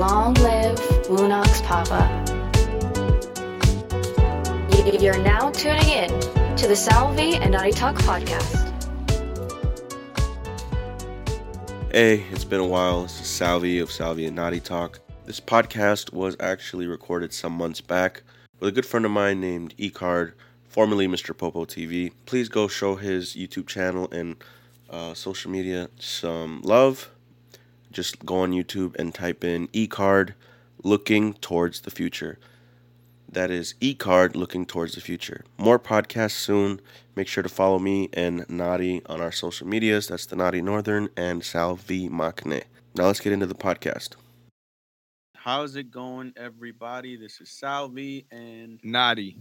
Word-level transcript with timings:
long 0.00 0.32
live 0.36 0.78
Woonox 1.08 1.62
Papa. 1.62 2.00
You're 4.98 5.22
now 5.22 5.50
tuning 5.50 5.90
in 5.90 6.08
to 6.56 6.66
the 6.66 6.74
Salvi 6.74 7.34
and 7.34 7.52
Naughty 7.52 7.72
Talk 7.72 7.96
podcast. 7.96 8.72
Hey, 11.92 12.24
it's 12.30 12.46
been 12.46 12.60
a 12.60 12.66
while. 12.66 13.02
This 13.02 13.20
is 13.20 13.26
Salvi 13.26 13.78
of 13.78 13.92
Salvi 13.92 14.24
and 14.24 14.34
Naughty 14.34 14.60
Talk. 14.60 15.00
This 15.26 15.38
podcast 15.38 16.14
was 16.14 16.34
actually 16.40 16.86
recorded 16.86 17.34
some 17.34 17.52
months 17.52 17.82
back 17.82 18.22
with 18.58 18.70
a 18.70 18.72
good 18.72 18.86
friend 18.86 19.04
of 19.04 19.12
mine 19.12 19.38
named 19.38 19.74
EKARD, 19.76 20.32
formerly 20.66 21.08
Mr. 21.08 21.36
Popo 21.36 21.66
TV. 21.66 22.10
Please 22.24 22.48
go 22.48 22.68
show 22.68 22.96
his 22.96 23.34
YouTube 23.34 23.66
channel 23.66 24.08
and 24.10 24.42
uh, 24.88 25.12
social 25.12 25.50
media 25.50 25.90
some 25.98 26.62
love. 26.62 27.10
Just 27.92 28.24
go 28.24 28.40
on 28.40 28.52
YouTube 28.52 28.96
and 28.98 29.14
type 29.14 29.42
in 29.44 29.68
EKARD 29.68 30.34
looking 30.82 31.34
towards 31.34 31.80
the 31.80 31.90
future. 31.90 32.38
That 33.32 33.50
is 33.50 33.74
EKARD 33.80 34.34
looking 34.34 34.66
towards 34.66 34.94
the 34.94 35.00
future. 35.00 35.44
More 35.58 35.78
podcasts 35.78 36.32
soon. 36.32 36.80
Make 37.14 37.28
sure 37.28 37.42
to 37.42 37.48
follow 37.48 37.78
me 37.78 38.08
and 38.12 38.44
Naughty 38.48 39.02
on 39.06 39.20
our 39.20 39.32
social 39.32 39.66
medias. 39.66 40.08
That's 40.08 40.26
the 40.26 40.36
Naughty 40.36 40.62
Northern 40.62 41.08
and 41.16 41.44
Salvi 41.44 42.08
Makne. 42.08 42.64
Now 42.96 43.06
let's 43.06 43.20
get 43.20 43.32
into 43.32 43.46
the 43.46 43.54
podcast. 43.54 44.16
How's 45.36 45.76
it 45.76 45.90
going, 45.90 46.32
everybody? 46.36 47.16
This 47.16 47.40
is 47.40 47.50
Salvi 47.50 48.26
and 48.30 48.78
Naughty, 48.82 49.38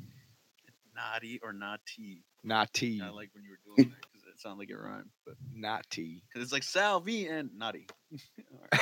Naughty 0.96 1.40
or 1.44 1.52
Naughty. 1.52 2.24
naughty, 2.44 3.02
I 3.04 3.10
like 3.10 3.32
when 3.34 3.44
you 3.44 3.52
were 3.52 3.76
doing 3.76 3.90
that 3.90 4.08
because 4.14 4.28
it 4.28 4.40
sounded 4.40 4.60
like 4.60 4.70
it 4.70 4.78
rhymed, 4.80 5.10
but 5.26 5.36
naughty. 5.54 6.24
because 6.28 6.44
it's 6.44 6.54
like 6.54 6.64
Salvi 6.64 7.28
and 7.28 7.50
Naughty. 7.58 7.88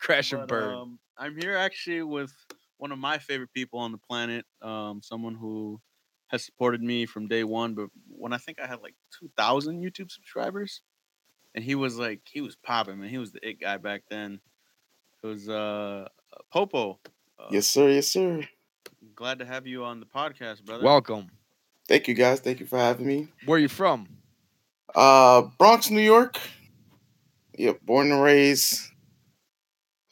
Crash 0.00 0.32
and 0.32 0.42
But, 0.42 0.48
burn. 0.48 0.74
um, 0.74 0.98
I'm 1.16 1.36
here 1.36 1.56
actually 1.56 2.02
with 2.02 2.32
one 2.78 2.92
of 2.92 2.98
my 2.98 3.18
favorite 3.18 3.52
people 3.52 3.78
on 3.80 3.92
the 3.92 3.98
planet, 3.98 4.44
um, 4.62 5.00
someone 5.02 5.34
who 5.34 5.80
has 6.28 6.44
supported 6.44 6.82
me 6.82 7.06
from 7.06 7.26
day 7.26 7.44
one. 7.44 7.74
But 7.74 7.88
when 8.08 8.32
I 8.32 8.38
think 8.38 8.58
I 8.60 8.66
had 8.66 8.80
like 8.82 8.94
2,000 9.18 9.82
YouTube 9.82 10.10
subscribers, 10.10 10.82
and 11.54 11.64
he 11.64 11.74
was 11.74 11.96
like, 11.98 12.20
he 12.30 12.40
was 12.40 12.56
popping, 12.56 13.00
man. 13.00 13.08
He 13.08 13.18
was 13.18 13.32
the 13.32 13.46
it 13.46 13.60
guy 13.60 13.78
back 13.78 14.02
then. 14.10 14.40
It 15.22 15.26
was 15.26 15.48
uh, 15.48 16.08
Popo. 16.52 16.98
Uh, 17.38 17.46
Yes, 17.50 17.66
sir. 17.66 17.88
Yes, 17.90 18.08
sir. 18.08 18.42
Glad 19.16 19.38
to 19.40 19.44
have 19.44 19.66
you 19.66 19.84
on 19.84 19.98
the 20.00 20.06
podcast, 20.06 20.64
brother. 20.64 20.84
Welcome. 20.84 21.30
Thank 21.88 22.06
you, 22.06 22.14
guys. 22.14 22.40
Thank 22.40 22.60
you 22.60 22.66
for 22.66 22.78
having 22.78 23.06
me. 23.06 23.28
Where 23.46 23.56
are 23.56 23.60
you 23.60 23.68
from? 23.68 24.08
Uh, 24.94 25.42
Bronx, 25.58 25.90
New 25.90 26.02
York. 26.02 26.38
Yep, 27.58 27.80
born 27.82 28.12
and 28.12 28.22
raised. 28.22 28.92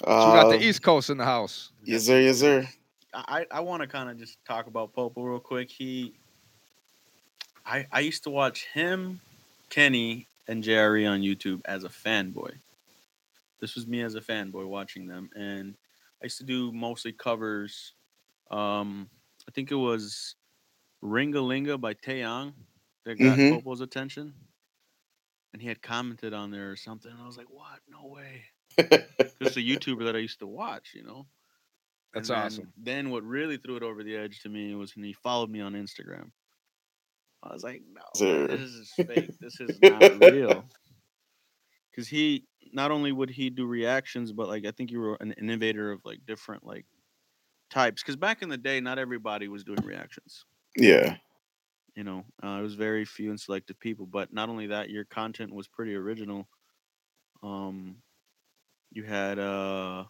So 0.03 0.27
we 0.27 0.33
got 0.35 0.47
Uh, 0.47 0.51
the 0.59 0.63
East 0.65 0.83
Coast 0.83 1.11
in 1.11 1.17
the 1.17 1.25
house. 1.25 1.71
Yes, 1.85 2.05
sir. 2.05 2.21
Yes, 2.21 2.41
sir. 2.41 2.69
I, 3.15 3.47
I 3.51 3.61
want 3.61 3.83
to 3.83 3.87
kind 3.87 4.11
of 4.11 4.19
just 4.19 4.45
talk 4.45 4.67
about 4.67 4.93
Popo 4.93 5.23
real 5.23 5.39
quick. 5.41 5.71
He, 5.71 6.13
I, 7.65 7.87
I 7.93 8.01
used 8.01 8.25
to 8.25 8.31
watch 8.31 8.67
him, 8.67 9.21
Kenny, 9.71 10.27
and 10.49 10.63
Jerry 10.63 11.07
on 11.07 11.21
YouTube 11.21 11.63
as 11.65 11.85
a 11.85 11.89
fanboy. 11.89 12.59
This 13.61 13.75
was 13.75 13.87
me 13.87 14.03
as 14.03 14.17
a 14.17 14.21
fanboy 14.21 14.67
watching 14.67 15.07
them, 15.07 15.31
and 15.35 15.75
I 16.21 16.27
used 16.27 16.39
to 16.39 16.45
do 16.45 16.73
mostly 16.73 17.13
covers. 17.13 17.95
Um, 18.51 19.09
I 19.49 19.53
think 19.53 19.71
it 19.71 19.77
was 19.77 20.35
Ringa 21.03 21.45
Linga 21.47 21.79
by 21.79 21.95
Taeyang 21.95 22.53
that 23.05 23.15
got 23.19 23.39
Mhm. 23.39 23.51
Popo's 23.51 23.81
attention, 23.81 24.35
and 25.57 25.63
he 25.63 25.69
had 25.69 25.81
commented 25.81 26.35
on 26.35 26.51
there 26.51 26.71
or 26.71 26.77
something. 26.77 27.11
And 27.11 27.19
I 27.23 27.27
was 27.27 27.39
like, 27.39 27.49
"What? 27.49 27.81
No 27.89 28.09
way!" 28.09 28.45
Just 29.43 29.57
a 29.57 29.61
YouTuber 29.71 30.05
that 30.05 30.15
I 30.15 30.19
used 30.19 30.41
to 30.41 30.47
watch, 30.47 30.91
you 30.95 31.03
know. 31.03 31.27
That's 32.13 32.29
then- 32.29 32.39
awesome. 32.39 32.73
Then 32.77 33.09
what 33.09 33.23
really 33.25 33.57
threw 33.57 33.77
it 33.77 33.83
over 33.83 34.05
the 34.05 34.17
edge 34.17 34.41
to 34.43 34.51
me 34.51 34.75
was 34.75 34.95
when 34.95 35.03
he 35.07 35.15
followed 35.15 35.49
me 35.49 35.63
on 35.63 35.73
Instagram. 35.73 36.31
I 37.43 37.55
was 37.55 37.63
like, 37.65 37.81
no, 37.91 38.03
Sir. 38.15 38.49
this 38.49 38.61
is 38.61 38.93
fake. 38.97 39.31
This 39.41 39.59
is 39.61 39.79
not 39.83 40.21
real. 40.21 40.65
Because 41.91 42.07
he 42.09 42.45
not 42.75 42.91
only 42.91 43.11
would 43.11 43.31
he 43.31 43.49
do 43.49 43.65
reactions, 43.65 44.31
but 44.31 44.49
like 44.49 44.67
I 44.67 44.73
think 44.73 44.91
you 44.91 45.01
were 45.01 45.17
an 45.19 45.33
innovator 45.41 45.91
of 45.91 46.03
like 46.05 46.19
different 46.27 46.67
like 46.67 46.85
types. 47.71 48.03
Because 48.03 48.17
back 48.17 48.43
in 48.43 48.51
the 48.51 48.59
day, 48.59 48.81
not 48.83 48.99
everybody 48.99 49.49
was 49.49 49.65
doing 49.65 49.79
reactions. 49.83 50.45
yeah. 50.77 51.17
You 51.97 52.05
know, 52.05 52.25
uh, 52.45 52.59
it 52.59 52.63
was 52.63 52.75
very 52.75 53.05
few 53.05 53.31
and 53.31 53.41
selective 53.41 53.81
people. 53.81 54.07
But 54.07 54.33
not 54.33 54.49
only 54.51 54.69
that, 54.69 54.91
your 54.91 55.05
content 55.07 55.53
was 55.55 55.67
pretty 55.67 55.95
original. 55.95 56.49
Um, 57.43 58.03
you 58.93 59.05
had 59.05 59.39
uh, 59.39 60.07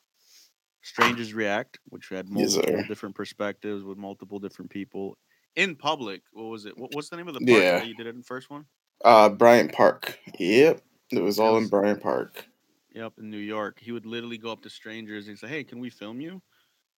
strangers 0.83 1.35
react, 1.35 1.81
which 1.87 2.09
had 2.11 2.29
Yes, 2.35 2.55
multiple 2.55 2.55
sir. 2.55 2.85
different 2.85 3.15
perspectives 3.17 3.85
with 3.85 3.99
multiple 3.99 4.39
different 4.41 4.71
people 4.71 5.19
in 5.57 5.77
public. 5.77 6.23
What 6.33 6.45
was 6.45 6.67
it? 6.67 6.79
What, 6.79 6.93
what's 6.93 7.11
the 7.11 7.17
name 7.17 7.29
of 7.29 7.35
the 7.35 7.43
park 7.43 7.69
Yeah. 7.69 7.77
that 7.77 7.87
you 7.87 7.95
did 7.95 8.07
it 8.07 8.11
in 8.11 8.19
the 8.19 8.25
first 8.25 8.51
one? 8.51 8.67
Uh, 9.05 9.29
Bryant 9.31 9.73
Park. 9.73 10.19
Yep. 10.39 10.83
It 11.11 11.21
was 11.21 11.39
all 11.39 11.57
in 11.57 11.69
Bryant 11.69 12.03
Park. 12.03 12.47
Yep, 12.91 13.19
in 13.19 13.31
New 13.31 13.39
York. 13.39 13.79
He 13.79 13.93
would 13.93 14.07
literally 14.07 14.39
go 14.39 14.51
up 14.51 14.63
to 14.63 14.71
strangers 14.71 15.29
and 15.29 15.39
say, 15.39 15.49
"Hey, 15.49 15.65
can 15.65 15.79
we 15.79 15.91
film 15.91 16.21
you?" 16.21 16.43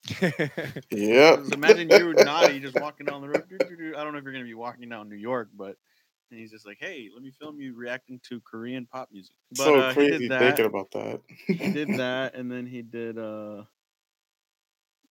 'Cause 0.07 1.53
imagine 1.53 1.91
you 1.91 2.15
naughty 2.15 2.61
just 2.61 2.77
walking 2.77 3.07
down 3.07 3.21
the 3.21 3.29
road. 3.29 3.45
I 3.53 4.05
don't 4.05 4.13
know 4.13 4.19
if 4.19 4.25
you're 4.25 4.33
gonna 4.33 4.45
be 4.45 4.55
walking 4.55 4.89
down 4.89 5.09
New 5.09 5.17
York, 5.17 5.51
but 5.55 5.77
and 6.31 6.39
he's 6.39 6.51
just 6.51 6.67
like, 6.67 6.79
"Hey, 6.81 7.09
let 7.13 7.23
me 7.23 7.31
film 7.31 7.61
you 7.61 7.75
reacting 7.75 8.21
to 8.29 8.41
Korean 8.41 8.87
pop 8.87 9.11
music." 9.13 9.35
But 9.53 9.65
so 9.65 9.75
uh, 9.81 9.93
crazy 9.95 10.29
that. 10.29 10.41
thinking 10.41 10.67
about 10.67 10.91
that. 10.93 11.21
he 11.47 11.69
did 11.69 11.89
that, 11.97 12.35
and 12.35 12.51
then 12.51 12.67
he 12.67 12.83
did 12.83 13.19
uh, 13.19 13.65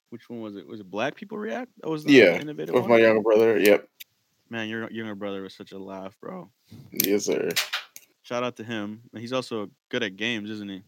which 0.10 0.30
one 0.30 0.42
was 0.42 0.56
it? 0.56 0.68
Was 0.68 0.80
it 0.80 0.90
Black 0.90 1.16
People 1.16 1.38
React? 1.38 1.72
That 1.82 1.90
was 1.90 2.04
the 2.04 2.14
Yeah, 2.14 2.40
innovative 2.40 2.74
With 2.76 2.84
one? 2.84 2.92
my 2.92 2.98
younger 2.98 3.22
brother. 3.22 3.60
Yep. 3.60 3.88
Man, 4.50 4.70
your 4.70 4.90
younger 4.92 5.16
brother 5.16 5.42
was 5.42 5.54
such 5.54 5.74
a 5.74 5.78
laugh, 5.80 6.16
bro. 6.22 6.50
Yes, 6.92 7.26
sir. 7.26 7.50
Shout 8.22 8.44
out 8.44 8.56
to 8.58 8.64
him. 8.64 9.02
He's 9.16 9.34
also 9.34 9.70
good 9.90 10.04
at 10.04 10.16
games, 10.16 10.50
isn't 10.50 10.70
he? 10.70 10.84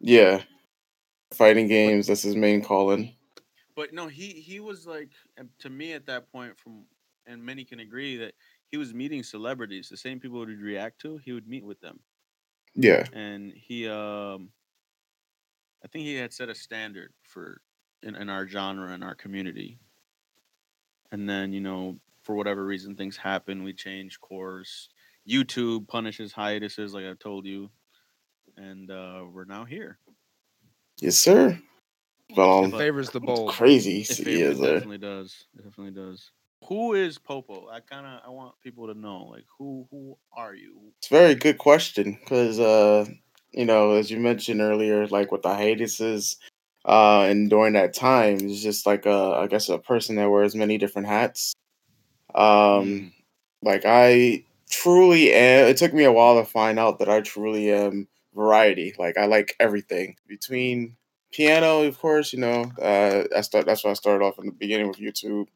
Yeah. 0.00 0.42
Fighting 1.32 1.68
games. 1.68 2.06
That's 2.06 2.22
his 2.22 2.36
main 2.36 2.62
calling. 2.62 3.14
But 3.76 3.92
no, 3.92 4.08
he 4.08 4.28
he 4.40 4.60
was 4.60 4.86
like 4.86 5.12
to 5.58 5.70
me 5.70 5.92
at 5.92 6.06
that 6.06 6.30
point 6.30 6.58
from 6.58 6.86
and 7.26 7.42
many 7.44 7.64
can 7.64 7.80
agree 7.80 8.16
that 8.18 8.34
he 8.68 8.76
was 8.76 8.92
meeting 8.94 9.22
celebrities, 9.22 9.88
the 9.88 9.96
same 9.96 10.20
people 10.20 10.38
would 10.38 10.48
react 10.48 11.00
to, 11.00 11.16
he 11.18 11.32
would 11.32 11.48
meet 11.48 11.64
with 11.64 11.80
them. 11.80 12.00
Yeah. 12.74 13.06
And 13.12 13.52
he 13.52 13.88
um 13.88 14.52
I 15.84 15.88
think 15.88 16.04
he 16.04 16.14
had 16.16 16.32
set 16.32 16.48
a 16.48 16.54
standard 16.54 17.14
for 17.22 17.62
in, 18.02 18.16
in 18.16 18.28
our 18.28 18.46
genre 18.48 18.92
and 18.92 19.04
our 19.04 19.14
community. 19.14 19.78
And 21.12 21.28
then, 21.28 21.52
you 21.52 21.60
know, 21.60 22.00
for 22.22 22.34
whatever 22.34 22.64
reason 22.64 22.96
things 22.96 23.16
happen, 23.16 23.62
we 23.62 23.72
change 23.72 24.20
course. 24.20 24.88
YouTube 25.28 25.88
punishes 25.88 26.32
hiatuses 26.32 26.92
like 26.94 27.04
I've 27.04 27.18
told 27.18 27.46
you. 27.46 27.70
And 28.56 28.90
uh 28.90 29.26
we're 29.30 29.44
now 29.46 29.64
here. 29.64 30.00
Yes, 31.00 31.16
sir. 31.18 31.60
But 32.34 32.60
um, 32.60 32.72
Favors 32.72 33.10
the 33.10 33.20
bowl. 33.20 33.48
crazy. 33.48 34.00
It, 34.00 34.08
Yes, 34.08 34.18
fa- 34.18 34.30
it 34.50 34.56
sir. 34.56 34.74
definitely 34.74 34.98
does. 34.98 35.44
It 35.58 35.64
definitely 35.64 35.92
does. 36.00 36.30
Who 36.68 36.94
is 36.94 37.18
Popo? 37.18 37.68
I 37.68 37.80
kind 37.80 38.06
of 38.06 38.20
I 38.26 38.30
want 38.30 38.54
people 38.62 38.86
to 38.86 38.94
know 38.98 39.24
like 39.30 39.44
who 39.58 39.86
who 39.90 40.16
are 40.32 40.54
you? 40.54 40.92
It's 40.98 41.10
a 41.10 41.14
very 41.14 41.34
good 41.34 41.58
question 41.58 42.18
because, 42.20 42.58
uh, 42.58 43.04
you 43.52 43.66
know, 43.66 43.92
as 43.92 44.10
you 44.10 44.18
mentioned 44.18 44.62
earlier, 44.62 45.06
like 45.08 45.30
with 45.30 45.42
the 45.42 45.54
hiatuses, 45.54 46.36
uh, 46.86 47.26
and 47.28 47.50
during 47.50 47.74
that 47.74 47.92
time, 47.94 48.38
it's 48.40 48.62
just 48.62 48.86
like 48.86 49.04
a, 49.04 49.36
I 49.42 49.46
guess, 49.46 49.68
a 49.68 49.78
person 49.78 50.16
that 50.16 50.30
wears 50.30 50.54
many 50.54 50.78
different 50.78 51.08
hats. 51.08 51.52
Um, 52.34 52.42
Mm. 52.44 53.12
like 53.62 53.82
I 53.84 54.44
truly 54.70 55.32
am. 55.32 55.66
It 55.68 55.76
took 55.76 55.92
me 55.94 56.04
a 56.04 56.12
while 56.12 56.38
to 56.42 56.44
find 56.48 56.78
out 56.78 56.98
that 56.98 57.08
I 57.08 57.20
truly 57.20 57.70
am 57.72 58.08
variety. 58.34 58.94
Like 58.98 59.16
I 59.18 59.26
like 59.26 59.54
everything 59.60 60.16
between 60.26 60.96
piano, 61.34 61.82
of 61.82 61.98
course. 61.98 62.32
You 62.32 62.40
know, 62.40 62.72
uh, 62.80 63.24
I 63.36 63.40
start. 63.42 63.66
That's 63.66 63.84
why 63.84 63.90
I 63.90 63.94
started 63.94 64.24
off 64.24 64.38
in 64.38 64.46
the 64.46 64.52
beginning 64.52 64.88
with 64.88 64.98
YouTube. 64.98 65.48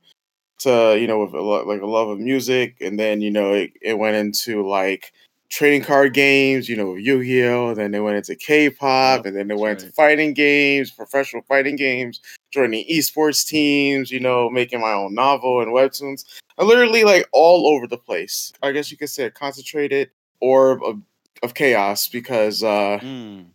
To 0.61 0.97
you 1.01 1.07
know, 1.07 1.21
with 1.25 1.35
a 1.35 1.41
lot 1.41 1.69
like 1.69 1.83
a 1.83 1.87
love 1.87 2.09
of 2.09 2.19
music, 2.19 2.77
and 2.81 2.99
then 2.99 3.21
you 3.21 3.31
know 3.31 3.53
it, 3.55 3.73
it 3.81 3.97
went 3.99 4.17
into 4.17 4.67
like 4.69 5.13
trading 5.51 5.83
card 5.83 6.15
games. 6.15 6.69
You 6.69 6.77
know, 6.77 6.97
Yu-Gi-Oh. 6.97 7.75
Then 7.75 7.93
they 7.93 8.01
went 8.01 8.17
into 8.17 8.35
K-pop, 8.35 9.25
and 9.25 9.37
then 9.37 9.47
they 9.47 9.55
went 9.55 9.81
right. 9.81 9.89
to 9.89 9.95
fighting 9.95 10.35
games, 10.35 10.91
professional 10.91 11.43
fighting 11.49 11.77
games, 11.77 12.21
joining 12.51 12.85
esports 12.89 13.47
teams. 13.47 14.11
You 14.11 14.19
know, 14.21 14.51
making 14.51 14.81
my 14.81 14.93
own 14.93 15.15
novel 15.15 15.61
and 15.61 15.71
webtoons. 15.73 16.25
I 16.59 16.65
literally 16.65 17.05
like 17.05 17.29
all 17.33 17.69
over 17.69 17.87
the 17.87 17.99
place. 17.99 18.53
I 18.63 18.73
guess 18.73 18.91
you 18.91 18.97
could 18.97 19.11
say 19.11 19.27
a 19.27 19.31
concentrated 19.31 20.11
orb 20.41 20.83
of, 20.83 21.01
of 21.45 21.55
chaos 21.55 22.09
because 22.09 22.65
uh, 22.65 22.99
Mm. 23.01 23.47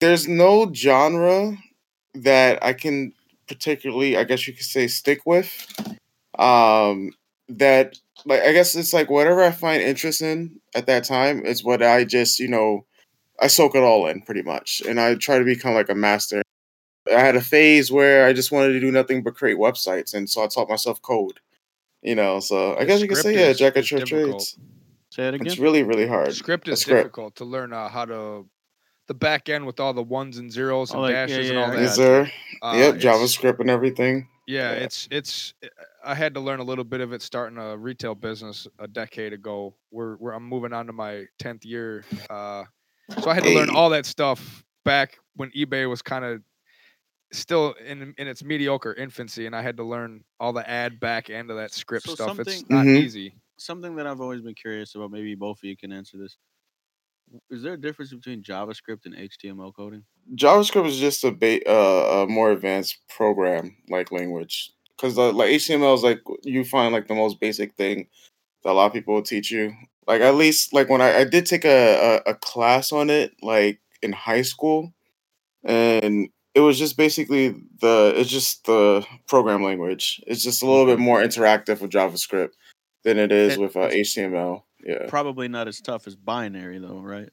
there's 0.00 0.28
no 0.28 0.70
genre 0.74 1.56
that 2.14 2.64
I 2.64 2.72
can 2.72 3.12
particularly, 3.48 4.16
I 4.16 4.24
guess 4.24 4.46
you 4.46 4.54
could 4.54 4.64
say, 4.64 4.86
stick 4.86 5.22
with. 5.26 5.66
Um, 6.38 7.12
that 7.48 7.98
like 8.24 8.42
I 8.42 8.52
guess 8.52 8.74
it's 8.76 8.92
like 8.92 9.10
whatever 9.10 9.42
I 9.42 9.50
find 9.50 9.82
interest 9.82 10.22
in 10.22 10.60
at 10.74 10.86
that 10.86 11.04
time 11.04 11.44
is 11.44 11.64
what 11.64 11.82
I 11.82 12.04
just 12.04 12.38
you 12.38 12.48
know 12.48 12.86
I 13.40 13.48
soak 13.48 13.74
it 13.74 13.82
all 13.82 14.06
in 14.06 14.22
pretty 14.22 14.42
much, 14.42 14.82
and 14.88 15.00
I 15.00 15.16
try 15.16 15.38
to 15.38 15.44
become 15.44 15.74
like 15.74 15.88
a 15.88 15.94
master 15.94 16.42
I 17.08 17.20
had 17.20 17.36
a 17.36 17.40
phase 17.40 17.90
where 17.90 18.26
I 18.26 18.32
just 18.32 18.52
wanted 18.52 18.72
to 18.74 18.80
do 18.80 18.90
nothing 18.90 19.22
but 19.22 19.34
create 19.34 19.58
websites, 19.58 20.14
and 20.14 20.28
so 20.28 20.42
I 20.42 20.46
taught 20.46 20.68
myself 20.68 21.00
code. 21.02 21.40
You 22.02 22.14
know, 22.14 22.40
so 22.40 22.76
I 22.78 22.84
guess 22.84 23.00
you 23.02 23.08
could 23.08 23.18
say 23.18 23.34
yeah, 23.34 23.52
jack 23.52 23.76
of 23.76 23.84
is 23.84 23.90
your 23.90 24.00
difficult. 24.00 24.30
trades. 24.30 24.58
Say 25.10 25.28
it 25.28 25.34
again. 25.34 25.46
It's 25.46 25.58
really 25.58 25.82
really 25.82 26.06
hard. 26.06 26.32
Script 26.34 26.68
is 26.68 26.80
script. 26.80 26.98
difficult 26.98 27.36
to 27.36 27.44
learn 27.44 27.72
uh, 27.72 27.88
how 27.88 28.04
to 28.04 28.46
the 29.10 29.14
back 29.14 29.48
end 29.48 29.66
with 29.66 29.80
all 29.80 29.92
the 29.92 30.00
ones 30.00 30.38
and 30.38 30.52
zeros 30.52 30.90
and 30.92 31.00
Oh, 31.00 31.02
like, 31.02 31.14
dashes 31.14 31.48
yeah, 31.48 31.50
and 31.50 31.58
all 31.58 31.64
I 31.72 31.74
that. 31.74 31.82
Yes, 31.82 31.96
sir. 31.96 32.30
Uh, 32.62 32.74
yep, 32.76 32.94
JavaScript 32.94 33.58
and 33.58 33.68
everything. 33.68 34.28
Yeah, 34.46 34.70
Yeah. 34.72 34.78
it's 34.84 35.08
it's. 35.10 35.52
I 36.04 36.14
had 36.14 36.32
to 36.34 36.40
learn 36.40 36.60
a 36.60 36.62
little 36.62 36.84
bit 36.84 37.00
of 37.00 37.12
it 37.12 37.20
starting 37.20 37.58
a 37.58 37.76
retail 37.76 38.14
business 38.14 38.68
a 38.78 38.86
decade 38.86 39.32
ago. 39.32 39.74
We're, 39.90 40.16
we're 40.18 40.30
I'm 40.30 40.44
moving 40.44 40.72
on 40.72 40.86
to 40.86 40.92
my 40.92 41.24
tenth 41.40 41.64
year, 41.64 42.04
uh, 42.30 42.62
so 43.20 43.28
I 43.30 43.34
had 43.34 43.42
to 43.42 43.52
learn 43.52 43.70
all 43.70 43.90
that 43.90 44.06
stuff 44.06 44.64
back 44.84 45.18
when 45.34 45.50
eBay 45.50 45.88
was 45.90 46.02
kind 46.02 46.24
of 46.24 46.40
still 47.32 47.74
in 47.84 48.14
in 48.16 48.28
its 48.28 48.44
mediocre 48.44 48.94
infancy, 48.94 49.46
and 49.46 49.56
I 49.56 49.62
had 49.62 49.76
to 49.78 49.82
learn 49.84 50.22
all 50.38 50.52
the 50.52 50.68
ad 50.70 51.00
back 51.00 51.30
end 51.30 51.50
of 51.50 51.56
that 51.56 51.72
script 51.72 52.06
So 52.06 52.14
stuff. 52.14 52.38
It's 52.38 52.58
something- 52.58 52.76
not 52.76 52.86
Mhm. 52.86 52.96
easy. 52.96 53.34
Something 53.56 53.96
that 53.96 54.06
I've 54.06 54.20
always 54.20 54.40
been 54.40 54.54
curious 54.54 54.94
about. 54.94 55.10
Maybe 55.10 55.34
both 55.34 55.58
of 55.58 55.64
you 55.64 55.76
can 55.76 55.90
answer 55.90 56.16
this. 56.16 56.36
Is 57.50 57.62
there 57.62 57.74
a 57.74 57.80
difference 57.80 58.12
between 58.12 58.42
JavaScript 58.42 59.06
and 59.06 59.14
HTML 59.14 59.74
coding? 59.74 60.04
JavaScript 60.34 60.86
is 60.86 60.98
just 60.98 61.24
a, 61.24 61.30
ba- 61.30 61.68
uh, 61.68 62.22
a 62.22 62.26
more 62.26 62.50
advanced 62.50 62.98
program 63.08 63.76
like 63.88 64.12
language 64.12 64.72
because 64.96 65.16
like 65.16 65.50
HTML 65.50 65.94
is 65.94 66.02
like 66.02 66.20
you 66.42 66.64
find 66.64 66.92
like 66.92 67.08
the 67.08 67.14
most 67.14 67.40
basic 67.40 67.74
thing 67.74 68.08
that 68.62 68.70
a 68.70 68.72
lot 68.72 68.86
of 68.86 68.92
people 68.92 69.14
will 69.14 69.22
teach 69.22 69.50
you. 69.50 69.72
Like 70.06 70.20
at 70.20 70.34
least 70.34 70.72
like 70.72 70.88
when 70.88 71.00
I, 71.00 71.18
I 71.18 71.24
did 71.24 71.46
take 71.46 71.64
a, 71.64 72.20
a, 72.26 72.30
a 72.30 72.34
class 72.34 72.92
on 72.92 73.10
it 73.10 73.32
like 73.42 73.80
in 74.02 74.12
high 74.12 74.42
school, 74.42 74.92
and 75.64 76.28
it 76.54 76.60
was 76.60 76.78
just 76.78 76.96
basically 76.96 77.54
the 77.80 78.12
it's 78.16 78.30
just 78.30 78.66
the 78.66 79.06
program 79.28 79.62
language. 79.62 80.20
It's 80.26 80.42
just 80.42 80.62
a 80.62 80.66
little 80.66 80.86
bit 80.86 80.98
more 80.98 81.22
interactive 81.22 81.80
with 81.80 81.90
JavaScript 81.90 82.50
than 83.04 83.18
it 83.18 83.32
is 83.32 83.56
with 83.56 83.76
uh, 83.76 83.88
HTML. 83.88 84.62
Yeah, 84.84 85.06
Probably 85.08 85.48
not 85.48 85.68
as 85.68 85.80
tough 85.80 86.06
as 86.06 86.16
binary, 86.16 86.78
though, 86.78 87.00
right? 87.00 87.28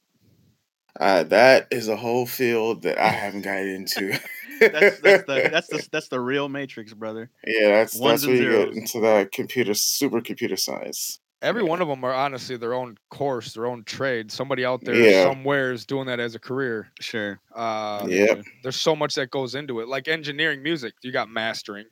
uh, 0.99 1.23
that 1.23 1.67
is 1.71 1.87
a 1.87 1.95
whole 1.95 2.25
field 2.25 2.81
that 2.81 2.97
I 2.97 3.09
haven't 3.09 3.43
got 3.43 3.59
into. 3.59 4.17
That's 4.59 4.99
that's 5.01 5.23
the 5.27 5.49
that's 5.51 5.67
the 5.67 5.87
that's 5.91 6.07
the 6.07 6.19
real 6.19 6.49
matrix, 6.49 6.91
brother. 6.91 7.29
Yeah, 7.45 7.69
that's 7.69 7.93
Ones 7.95 8.21
that's 8.23 8.27
where 8.27 8.35
and 8.37 8.43
you 8.43 8.65
get 8.73 8.75
into 8.75 8.99
that 9.01 9.31
computer 9.31 9.75
super 9.75 10.19
computer 10.19 10.55
science. 10.57 11.19
Every 11.43 11.61
Yeah. 11.61 11.69
one 11.69 11.79
of 11.83 11.87
them 11.87 12.03
are 12.03 12.11
honestly 12.13 12.57
their 12.57 12.73
own 12.73 12.97
course, 13.11 13.53
their 13.53 13.67
own 13.67 13.83
trade. 13.83 14.31
Somebody 14.31 14.65
out 14.65 14.83
there 14.83 14.95
Yeah. 14.95 15.21
somewhere 15.25 15.71
is 15.73 15.85
doing 15.85 16.07
that 16.07 16.19
as 16.19 16.33
a 16.33 16.39
career. 16.39 16.89
Sure. 16.99 17.39
Uh, 17.53 18.07
Yep. 18.09 18.45
there's 18.63 18.81
so 18.81 18.95
much 18.95 19.13
that 19.13 19.29
goes 19.29 19.53
into 19.53 19.79
it. 19.81 19.87
Like 19.87 20.07
engineering 20.07 20.63
music, 20.63 20.95
you 21.03 21.11
got 21.11 21.29
mastering. 21.29 21.85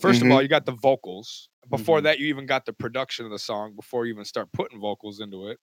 1st 0.00 0.22
of 0.22 0.30
all, 0.30 0.40
you 0.40 0.48
got 0.48 0.64
the 0.64 0.72
vocals. 0.72 1.50
Before 1.70 2.00
Mhm. 2.00 2.04
that, 2.04 2.18
you 2.18 2.26
even 2.26 2.46
got 2.46 2.64
the 2.64 2.72
production 2.72 3.24
of 3.24 3.30
the 3.32 3.38
song 3.38 3.74
before 3.74 4.06
you 4.06 4.12
even 4.12 4.24
start 4.24 4.50
putting 4.52 4.78
vocals 4.80 5.20
into 5.20 5.48
it. 5.48 5.58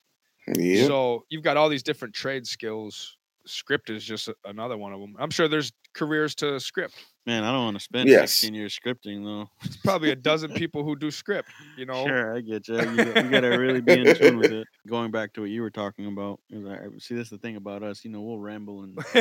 Yeah. 0.57 0.87
So 0.87 1.25
you've 1.29 1.43
got 1.43 1.55
all 1.57 1.69
these 1.69 1.83
different 1.83 2.13
trade 2.13 2.45
skills. 2.45 3.15
Script 3.45 3.89
is 3.89 4.03
just 4.05 4.27
a- 4.29 4.35
another 4.45 4.77
one 4.77 4.93
of 4.93 4.99
them. 5.01 5.15
I'm 5.19 5.29
sure 5.29 5.47
there's 5.49 5.71
careers 5.93 6.33
to 6.35 6.59
script. 6.61 6.95
Man, 7.25 7.43
I 7.43 7.51
don't 7.51 7.63
want 7.65 7.77
to 7.77 7.83
spend 7.83 8.07
Yes. 8.09 8.31
16 8.31 8.53
years 8.53 8.77
scripting 8.77 9.23
though. 9.23 9.49
It's 9.63 9.75
probably 9.77 10.11
a 10.11 10.15
dozen 10.15 10.51
people 10.53 10.83
who 10.83 10.95
do 10.95 11.11
script. 11.11 11.49
You 11.77 11.85
know, 11.85 12.05
Sure, 12.05 12.35
I 12.37 12.41
get 12.41 12.67
you. 12.69 12.75
You, 12.75 12.95
got- 13.05 13.23
you 13.25 13.29
gotta 13.31 13.57
really 13.59 13.81
be 13.81 13.93
in 13.99 14.15
tune 14.15 14.37
with 14.37 14.51
it. 14.51 14.67
Going 14.87 15.11
back 15.11 15.33
to 15.33 15.41
what 15.41 15.49
you 15.49 15.61
were 15.61 15.69
talking 15.71 16.05
about, 16.07 16.39
is 16.49 16.65
I- 16.65 16.79
see, 16.99 17.15
that's 17.15 17.29
the 17.29 17.37
thing 17.37 17.55
about 17.57 17.83
us. 17.83 18.03
You 18.05 18.11
know, 18.11 18.21
we'll 18.21 18.39
ramble 18.39 18.83
and 18.83 18.95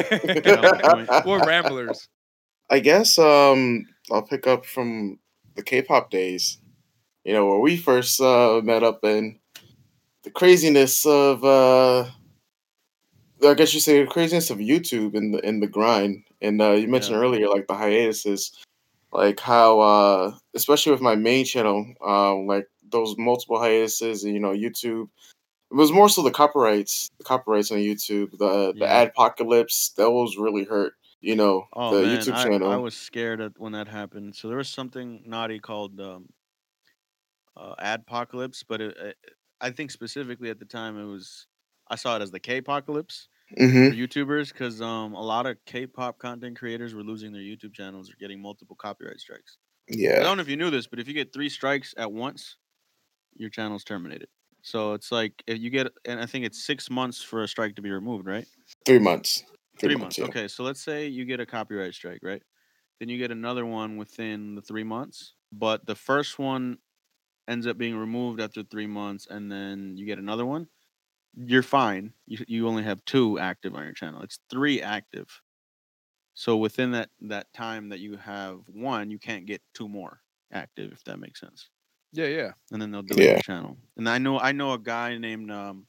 we're 1.26 1.44
ramblers. 1.46 2.08
I 2.70 2.78
guess 2.78 3.18
um 3.18 3.84
I'll 4.10 4.22
pick 4.22 4.46
up 4.46 4.64
from 4.64 5.18
the 5.56 5.62
K-pop 5.62 6.10
days. 6.10 6.58
You 7.24 7.32
know, 7.34 7.46
where 7.46 7.58
we 7.58 7.76
first 7.76 8.20
uh, 8.20 8.60
met 8.64 8.82
up 8.82 9.04
in 9.04 9.38
the 10.24 10.30
craziness 10.30 11.06
of 11.06 11.44
uh 11.44 12.08
I 13.44 13.54
guess 13.54 13.74
you 13.74 13.80
say 13.80 14.00
the 14.02 14.10
craziness 14.10 14.50
of 14.50 14.58
YouTube 14.58 15.14
and 15.16 15.34
the 15.34 15.46
in 15.46 15.60
the 15.60 15.66
grind. 15.66 16.24
And 16.40 16.60
uh 16.62 16.72
you 16.72 16.88
mentioned 16.88 17.16
Yeah. 17.16 17.22
earlier 17.22 17.48
like 17.48 17.66
the 17.66 17.74
hiatuses, 17.74 18.52
like 19.12 19.40
how 19.40 19.80
uh 19.80 20.34
especially 20.54 20.92
with 20.92 21.00
my 21.02 21.16
main 21.16 21.44
channel, 21.44 21.86
um 22.06 22.46
like 22.46 22.68
those 22.90 23.16
multiple 23.18 23.58
hiatuses 23.60 24.24
and 24.24 24.34
you 24.34 24.40
know, 24.40 24.52
YouTube 24.52 25.08
it 25.70 25.76
was 25.76 25.92
more 25.92 26.08
so 26.08 26.22
the 26.22 26.30
copyrights, 26.30 27.08
the 27.18 27.24
copyrights 27.24 27.72
on 27.72 27.78
YouTube, 27.78 28.32
the 28.38 28.72
the 28.78 28.84
Yeah. 28.86 29.08
adpocalypse, 29.10 29.94
that 29.96 30.10
was 30.10 30.36
really 30.38 30.64
hurt, 30.64 30.94
you 31.20 31.34
know, 31.36 31.66
Oh 31.74 31.90
the 31.92 32.02
man, 32.02 32.18
YouTube 32.18 32.34
I, 32.36 32.44
channel. 32.44 32.72
I 32.72 32.76
was 32.76 32.94
scared 32.96 33.40
at 33.40 33.58
when 33.58 33.72
that 33.72 33.88
happened. 33.88 34.36
So 34.36 34.48
there 34.48 34.58
was 34.58 34.68
something 34.68 35.22
naughty 35.26 35.58
called 35.58 35.98
um, 36.00 36.28
uh, 37.56 37.74
Adpocalypse, 37.80 38.64
but 38.66 38.80
it, 38.80 38.96
it, 38.96 39.16
I 39.60 39.70
think 39.70 39.90
specifically 39.90 40.50
at 40.50 40.58
the 40.58 40.64
time 40.64 40.98
it 40.98 41.04
was 41.04 41.46
I 41.88 41.96
saw 41.96 42.16
it 42.16 42.22
as 42.22 42.30
the 42.30 42.40
K-pocalypse 42.40 43.28
hmm 43.56 43.88
for 43.88 43.94
YouTubers 43.94 44.52
because 44.52 44.80
um, 44.80 45.14
a 45.14 45.20
lot 45.20 45.46
of 45.46 45.56
K-pop 45.66 46.18
content 46.18 46.58
creators 46.58 46.94
were 46.94 47.02
losing 47.02 47.32
their 47.32 47.42
YouTube 47.42 47.74
channels 47.74 48.10
or 48.10 48.14
getting 48.18 48.40
multiple 48.40 48.76
copyright 48.76 49.20
strikes. 49.20 49.58
Yeah, 49.88 50.20
I 50.20 50.22
don't 50.22 50.36
know 50.36 50.42
if 50.42 50.48
you 50.48 50.56
knew 50.56 50.70
this, 50.70 50.86
but 50.86 50.98
if 51.00 51.08
you 51.08 51.14
get 51.14 51.32
three 51.32 51.48
strikes 51.48 51.94
at 51.98 52.10
once, 52.10 52.56
your 53.34 53.50
channel's 53.50 53.84
terminated. 53.84 54.28
So 54.62 54.94
it's 54.94 55.10
like 55.10 55.42
if 55.46 55.58
you 55.58 55.70
get, 55.70 55.88
and 56.04 56.20
I 56.20 56.26
think 56.26 56.44
it's 56.44 56.64
six 56.64 56.88
months 56.88 57.22
for 57.22 57.42
a 57.42 57.48
strike 57.48 57.76
to 57.76 57.82
be 57.82 57.90
removed, 57.90 58.26
right? 58.26 58.46
Three 58.86 59.00
months. 59.00 59.44
Three, 59.78 59.96
months. 59.96 60.18
yeah. 60.18 60.26
Okay, 60.26 60.48
so 60.48 60.62
let's 60.62 60.80
say 60.80 61.08
you 61.08 61.24
get 61.24 61.40
a 61.40 61.46
copyright 61.46 61.94
strike, 61.94 62.20
right? 62.22 62.42
Then 63.00 63.08
you 63.08 63.18
get 63.18 63.32
another 63.32 63.66
one 63.66 63.96
within 63.96 64.54
the 64.54 64.62
three 64.62 64.84
months, 64.84 65.34
but 65.50 65.84
the 65.86 65.94
first 65.96 66.38
one 66.38 66.78
ends 67.48 67.66
up 67.66 67.78
being 67.78 67.96
removed 67.96 68.40
after 68.40 68.62
three 68.62 68.86
months, 68.86 69.26
and 69.26 69.50
then 69.50 69.96
you 69.96 70.06
get 70.06 70.18
another 70.18 70.46
one. 70.46 70.68
You're 71.34 71.62
fine. 71.64 72.14
You 72.26 72.44
you 72.48 72.68
only 72.68 72.84
have 72.84 73.04
two 73.06 73.38
active 73.38 73.74
on 73.74 73.84
your 73.84 73.94
channel. 73.94 74.22
It's 74.22 74.40
three 74.50 74.82
active. 74.82 75.42
So 76.34 76.56
within 76.58 76.92
that 76.92 77.10
that 77.22 77.52
time 77.54 77.88
that 77.90 78.00
you 78.00 78.16
have 78.18 78.68
one, 78.68 79.10
you 79.10 79.18
can't 79.18 79.46
get 79.46 79.62
two 79.74 79.88
more 79.88 80.22
active, 80.52 80.92
if 80.92 81.04
that 81.04 81.18
makes 81.18 81.40
sense 81.40 81.70
Yeah, 82.12 82.26
yeah. 82.26 82.52
and 82.70 82.80
then 82.80 82.90
they'll 82.90 83.02
delete 83.02 83.30
Yeah. 83.30 83.32
your 83.32 83.40
channel. 83.40 83.76
And 83.96 84.08
I 84.08 84.18
know 84.18 84.38
I 84.38 84.52
know 84.52 84.72
a 84.72 84.78
guy 84.78 85.18
named 85.18 85.50
um, 85.50 85.86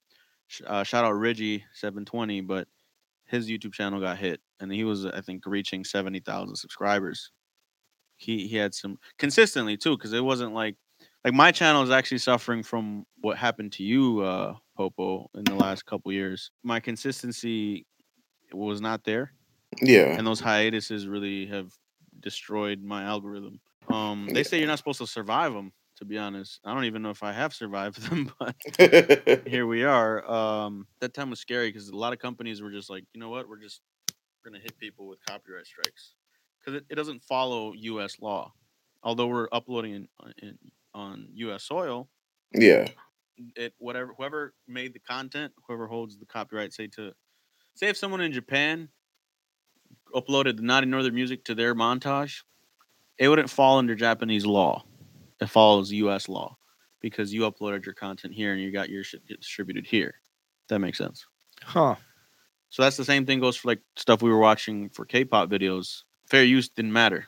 sh- 0.48 0.62
uh, 0.66 0.84
shout 0.84 1.06
out 1.06 1.14
Reggie 1.14 1.66
seven 1.74 2.06
twenty, 2.06 2.42
but 2.42 2.68
his 3.26 3.50
YouTube 3.50 3.74
channel 3.74 4.00
got 4.02 4.18
hit, 4.18 4.42
and 4.60 4.72
he 4.72 4.84
was 4.84 5.06
I 5.06 5.22
think 5.22 5.46
reaching 5.46 5.84
seventy 5.84 6.20
thousand 6.20 6.56
subscribers. 6.58 7.32
He 8.18 8.48
he 8.48 8.58
had 8.58 8.74
some 8.76 9.00
consistently 9.20 9.78
too, 9.78 9.98
because 9.98 10.14
it 10.14 10.24
wasn't 10.24 10.54
like 10.54 10.78
like 11.24 11.34
my 11.34 11.52
channel 11.52 11.84
is 11.84 11.90
actually 11.90 12.18
suffering 12.20 12.64
from 12.64 13.06
what 13.22 13.38
happened 13.38 13.72
to 13.74 13.84
you, 13.84 14.22
uh, 14.22 14.56
Popo, 14.76 15.30
in 15.36 15.44
the 15.46 15.56
last 15.56 15.86
couple 15.86 16.12
years. 16.12 16.52
My 16.64 16.80
consistency 16.80 17.86
was 18.52 18.82
not 18.82 19.04
there 19.04 19.34
Yeah. 19.82 20.16
and 20.18 20.26
those 20.28 20.40
hiatuses 20.40 21.08
really 21.08 21.48
have 21.48 21.72
destroyed 22.20 22.82
my 22.82 23.04
algorithm. 23.04 23.60
Um, 23.90 24.28
they 24.32 24.44
say 24.44 24.60
you're 24.60 24.68
not 24.68 24.78
supposed 24.78 25.00
to 25.00 25.08
survive 25.08 25.54
them. 25.54 25.74
To 25.98 26.06
be 26.06 26.18
honest, 26.18 26.60
I 26.66 26.74
don't 26.74 26.86
even 26.86 27.04
know 27.04 27.12
if 27.12 27.22
I 27.22 27.32
have 27.34 27.54
survived 27.54 28.02
them, 28.10 28.32
but 28.40 28.56
here 29.48 29.68
we 29.68 29.84
are. 29.84 30.28
Um, 30.30 30.88
that 31.00 31.14
time 31.14 31.30
was 31.30 31.40
scary 31.40 31.70
because 31.70 31.90
a 31.90 31.96
lot 31.96 32.14
of 32.14 32.20
companies 32.20 32.62
were 32.64 32.72
just 32.72 32.90
like, 32.90 33.06
you 33.14 33.20
know 33.20 33.30
what, 33.30 33.48
we're 33.48 33.60
just 33.60 33.82
we're 34.44 34.52
gonna 34.52 34.62
hit 34.62 34.78
people 34.80 35.08
with 35.08 35.20
copyright 35.28 35.68
strikes 35.68 36.16
because 36.60 36.80
it, 36.82 36.86
it 36.90 36.96
doesn't 36.96 37.22
follow 37.24 37.74
U.S. 37.74 38.18
law. 38.20 38.52
Although 39.04 39.28
we're 39.28 39.48
uploading 39.52 39.94
in, 39.94 40.08
in 40.42 40.58
on 40.94 41.28
U.S. 41.36 41.64
soil, 41.64 42.10
yeah. 42.54 42.88
it 43.56 43.74
whatever 43.78 44.14
whoever 44.18 44.54
made 44.68 44.94
the 44.94 45.00
content, 45.00 45.54
whoever 45.68 45.88
holds 45.88 46.18
the 46.18 46.26
copyright, 46.26 46.74
say 46.74 46.88
to 46.88 47.14
say 47.76 47.90
if 47.90 47.98
someone 47.98 48.22
in 48.22 48.32
Japan 48.32 48.90
uploaded 50.14 50.58
the 50.58 50.64
Naughty 50.64 50.88
Northern 50.88 51.16
music 51.16 51.44
to 51.46 51.56
their 51.56 51.74
montage, 51.76 52.42
it 53.18 53.28
wouldn't 53.28 53.50
fall 53.50 53.80
under 53.80 53.96
Japanese 53.96 54.46
law. 54.46 54.84
It 55.42 55.50
follows 55.50 55.92
U.S. 55.92 56.30
law 56.30 56.58
because 57.02 57.34
you 57.34 57.42
uploaded 57.42 57.86
your 57.86 57.96
content 57.96 58.34
here 58.34 58.54
and 58.54 58.62
you 58.62 58.72
got 58.72 58.90
your 58.90 59.04
shit 59.04 59.26
distributed 59.28 59.86
here. 59.86 60.16
That 60.70 60.80
makes 60.80 60.98
sense. 60.98 61.26
Huh. 61.62 61.96
So 62.70 62.82
that's 62.82 62.98
the 62.98 63.06
same 63.06 63.26
thing 63.26 63.40
goes 63.40 63.58
for 63.58 63.68
like 63.68 63.82
stuff 63.98 64.22
we 64.22 64.30
were 64.30 64.40
watching 64.40 64.90
for 64.90 65.06
K-pop 65.06 65.50
videos. 65.50 66.04
Fair 66.28 66.44
use 66.44 66.70
didn't 66.70 66.94
matter 66.94 67.28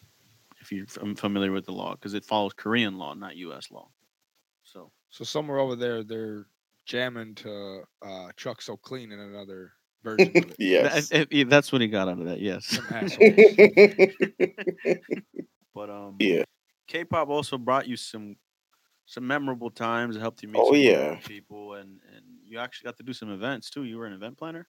if 0.66 0.72
you're 0.72 0.88
fam- 0.88 1.16
familiar 1.16 1.52
with 1.52 1.66
the 1.66 1.72
law 1.72 1.92
because 1.94 2.14
it 2.16 2.26
follows 2.26 2.54
Korean 2.54 2.98
law, 2.98 3.14
not 3.14 3.36
U.S. 3.38 3.70
law. 3.72 3.90
So 4.64 4.92
So 5.10 5.24
somewhere 5.24 5.60
over 5.60 5.76
there, 5.76 6.04
they're 6.04 6.48
jamming 6.86 7.36
to 7.36 7.84
uh, 8.02 8.30
"Truck 8.36 8.62
So 8.62 8.76
Clean" 8.78 9.12
in 9.12 9.20
another 9.20 9.74
version 10.04 10.36
of 10.38 10.52
it. 10.52 10.56
yes. 10.60 11.10
That- 11.10 11.28
if- 11.32 11.50
that's 11.50 11.72
what 11.72 11.82
he 11.82 11.88
got 11.88 12.10
out 12.10 12.20
of 12.20 12.26
that. 12.26 12.40
Yes. 12.42 12.66
Some. 12.66 12.86
But 15.74 15.90
um, 15.90 16.16
yeah. 16.20 16.44
K-pop 16.88 17.28
also 17.28 17.58
brought 17.58 17.86
you 17.88 17.98
some 17.98 18.38
some 19.06 19.28
memorable 19.28 19.70
times. 19.70 20.16
It 20.16 20.20
helped 20.22 20.42
you 20.42 20.48
meet 20.48 20.60
Oh, 20.62 20.72
some 20.72 20.82
yeah. 20.82 21.16
people, 21.26 21.74
and 21.74 22.00
and 22.16 22.24
you 22.46 22.60
actually 22.60 22.86
got 22.88 22.98
to 22.98 23.04
do 23.04 23.12
some 23.14 23.30
events 23.30 23.70
too. 23.70 23.84
You 23.84 23.98
were 23.98 24.06
an 24.06 24.14
event 24.14 24.38
planner. 24.38 24.68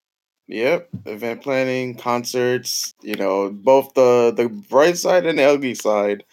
Yep, 0.49 0.89
event 1.07 1.43
planning, 1.43 1.97
concerts. 1.97 2.95
You 3.03 3.17
know, 3.17 3.51
both 3.51 3.95
the 3.95 4.33
the 4.37 4.49
bright 4.49 4.97
side 4.97 5.27
and 5.27 5.39
the 5.39 5.45
ugly 5.45 5.75
side 5.75 6.25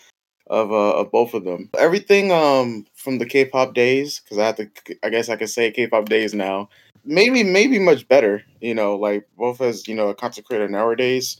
of 0.48 0.72
uh 0.72 0.94
of 1.02 1.12
both 1.12 1.34
of 1.34 1.46
them. 1.46 1.70
Everything 1.78 2.32
um 2.32 2.86
from 2.96 3.20
the 3.20 3.26
K-pop 3.28 3.74
days 3.76 4.22
because 4.22 4.38
I 4.40 4.46
have 4.48 4.58
to. 4.58 4.70
I 5.04 5.10
guess 5.10 5.30
I 5.30 5.38
could 5.38 5.50
say 5.50 5.72
K-pop 5.72 6.06
days 6.10 6.34
now. 6.34 6.70
Maybe 7.06 7.44
maybe 7.44 7.80
much 7.80 8.08
better. 8.08 8.44
You 8.62 8.76
know, 8.76 8.96
like 8.98 9.28
both 9.38 9.62
as 9.62 9.88
you 9.88 9.96
know 9.96 10.10
a 10.10 10.16
content 10.16 10.48
creator 10.48 10.70
nowadays. 10.70 11.40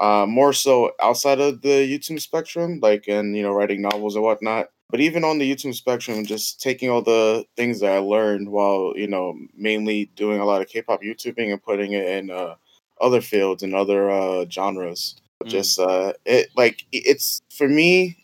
Uh, 0.00 0.26
more 0.26 0.52
so 0.52 0.92
outside 1.02 1.40
of 1.40 1.62
the 1.62 1.68
YouTube 1.68 2.20
spectrum, 2.20 2.80
like 2.82 3.08
in 3.08 3.34
you 3.34 3.42
know 3.42 3.52
writing 3.52 3.82
novels 3.82 4.16
and 4.16 4.24
whatnot. 4.24 4.68
But 4.90 5.00
even 5.00 5.24
on 5.24 5.38
the 5.38 5.50
YouTube 5.50 5.74
spectrum, 5.74 6.24
just 6.24 6.60
taking 6.60 6.90
all 6.90 7.02
the 7.02 7.44
things 7.56 7.80
that 7.80 7.92
I 7.92 7.98
learned 7.98 8.48
while 8.50 8.92
you 8.96 9.06
know 9.06 9.38
mainly 9.56 10.10
doing 10.16 10.40
a 10.40 10.44
lot 10.44 10.62
of 10.62 10.68
K-pop 10.68 11.02
YouTubing 11.02 11.52
and 11.52 11.62
putting 11.62 11.92
it 11.92 12.06
in 12.06 12.30
uh, 12.30 12.56
other 13.00 13.20
fields 13.20 13.62
and 13.62 13.74
other 13.74 14.10
uh, 14.10 14.46
genres. 14.48 15.16
Mm. 15.44 15.48
Just 15.48 15.78
uh, 15.78 16.12
it 16.24 16.50
like 16.56 16.84
it's 16.92 17.40
for 17.50 17.68
me. 17.68 18.16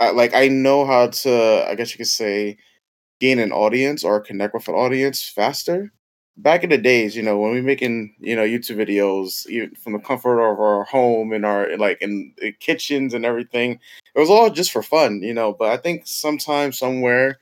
I, 0.00 0.10
like 0.10 0.34
I 0.34 0.48
know 0.48 0.84
how 0.84 1.06
to, 1.06 1.66
I 1.68 1.76
guess 1.76 1.92
you 1.92 1.98
could 1.98 2.08
say, 2.08 2.58
gain 3.20 3.38
an 3.38 3.52
audience 3.52 4.02
or 4.04 4.20
connect 4.20 4.52
with 4.52 4.68
an 4.68 4.74
audience 4.74 5.26
faster. 5.26 5.92
Back 6.36 6.64
in 6.64 6.70
the 6.70 6.78
days, 6.78 7.14
you 7.14 7.22
know, 7.22 7.38
when 7.38 7.52
we 7.52 7.60
making 7.60 8.16
you 8.18 8.34
know 8.34 8.42
YouTube 8.42 8.76
videos 8.76 9.46
from 9.78 9.92
the 9.92 10.00
comfort 10.00 10.40
of 10.40 10.58
our 10.58 10.82
home 10.84 11.32
and 11.32 11.46
our 11.46 11.76
like 11.76 12.02
in 12.02 12.34
kitchens 12.58 13.14
and 13.14 13.24
everything, 13.24 13.78
it 14.14 14.18
was 14.18 14.30
all 14.30 14.50
just 14.50 14.72
for 14.72 14.82
fun, 14.82 15.22
you 15.22 15.32
know. 15.32 15.52
But 15.52 15.68
I 15.70 15.76
think 15.76 16.02
sometime 16.08 16.72
somewhere 16.72 17.38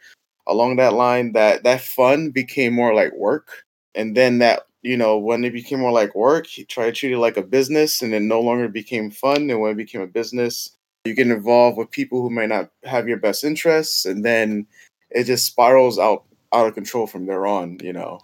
along 0.46 0.76
that 0.76 0.92
line, 0.92 1.32
that 1.32 1.62
that 1.64 1.80
fun 1.80 2.30
became 2.32 2.74
more 2.74 2.94
like 2.94 3.14
work, 3.14 3.64
and 3.94 4.14
then 4.14 4.38
that 4.40 4.66
you 4.82 4.98
know 4.98 5.16
when 5.16 5.42
it 5.44 5.52
became 5.54 5.80
more 5.80 5.92
like 5.92 6.14
work, 6.14 6.46
tried 6.68 6.86
to 6.86 6.92
treat 6.92 7.12
it 7.12 7.18
like 7.18 7.38
a 7.38 7.42
business, 7.42 8.02
and 8.02 8.12
then 8.12 8.28
no 8.28 8.40
longer 8.42 8.68
became 8.68 9.10
fun. 9.10 9.48
And 9.48 9.60
when 9.62 9.72
it 9.72 9.76
became 9.78 10.02
a 10.02 10.06
business, 10.06 10.70
you 11.06 11.14
get 11.14 11.28
involved 11.28 11.78
with 11.78 11.90
people 11.90 12.20
who 12.20 12.28
may 12.30 12.46
not 12.46 12.70
have 12.84 13.08
your 13.08 13.18
best 13.18 13.42
interests, 13.42 14.04
and 14.04 14.22
then 14.22 14.66
it 15.10 15.24
just 15.24 15.46
spirals 15.46 15.98
out 15.98 16.24
out 16.52 16.66
of 16.66 16.74
control 16.74 17.06
from 17.06 17.24
there 17.24 17.46
on. 17.46 17.78
You 17.82 17.94
know. 17.94 18.20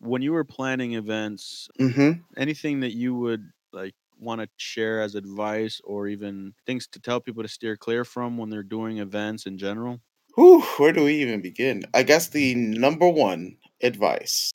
When 0.00 0.22
you 0.22 0.32
were 0.32 0.44
planning 0.44 0.94
events, 0.94 1.68
hmm 1.78 2.12
anything 2.36 2.80
that 2.80 2.94
you 2.94 3.14
would 3.14 3.48
like 3.72 3.94
want 4.18 4.40
to 4.40 4.48
share 4.56 5.00
as 5.02 5.14
advice 5.14 5.80
or 5.84 6.08
even 6.08 6.54
things 6.66 6.86
to 6.88 7.00
tell 7.00 7.20
people 7.20 7.42
to 7.42 7.48
steer 7.48 7.76
clear 7.76 8.04
from 8.04 8.36
when 8.36 8.50
they're 8.50 8.62
doing 8.62 8.98
events 8.98 9.46
in 9.46 9.58
general? 9.58 10.00
Whew, 10.36 10.62
where 10.78 10.92
do 10.92 11.04
we 11.04 11.14
even 11.22 11.40
begin? 11.40 11.84
I 11.94 12.02
guess 12.02 12.28
the 12.28 12.54
number 12.54 13.08
one 13.08 13.56
advice 13.82 14.50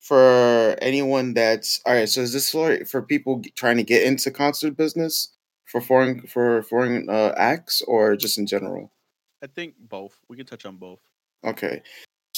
for 0.00 0.76
anyone 0.80 1.34
that's 1.34 1.80
all 1.86 1.94
right. 1.94 2.08
So 2.08 2.20
is 2.22 2.32
this 2.32 2.50
for 2.50 2.84
for 2.86 3.02
people 3.02 3.42
trying 3.56 3.76
to 3.76 3.82
get 3.84 4.04
into 4.04 4.30
concert 4.30 4.76
business 4.76 5.28
for 5.66 5.80
foreign 5.80 6.26
for 6.26 6.62
foreign 6.62 7.08
uh, 7.10 7.34
acts 7.36 7.82
or 7.82 8.16
just 8.16 8.38
in 8.38 8.46
general? 8.46 8.92
I 9.42 9.46
think 9.46 9.74
both. 9.78 10.18
We 10.28 10.36
can 10.36 10.46
touch 10.46 10.64
on 10.64 10.76
both. 10.76 11.00
Okay. 11.44 11.82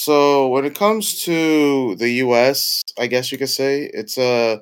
So 0.01 0.47
when 0.47 0.65
it 0.65 0.73
comes 0.73 1.21
to 1.25 1.93
the 1.97 2.09
US, 2.25 2.81
I 2.97 3.05
guess 3.05 3.31
you 3.31 3.37
could 3.37 3.51
say 3.51 3.83
it's 3.93 4.17
a 4.17 4.59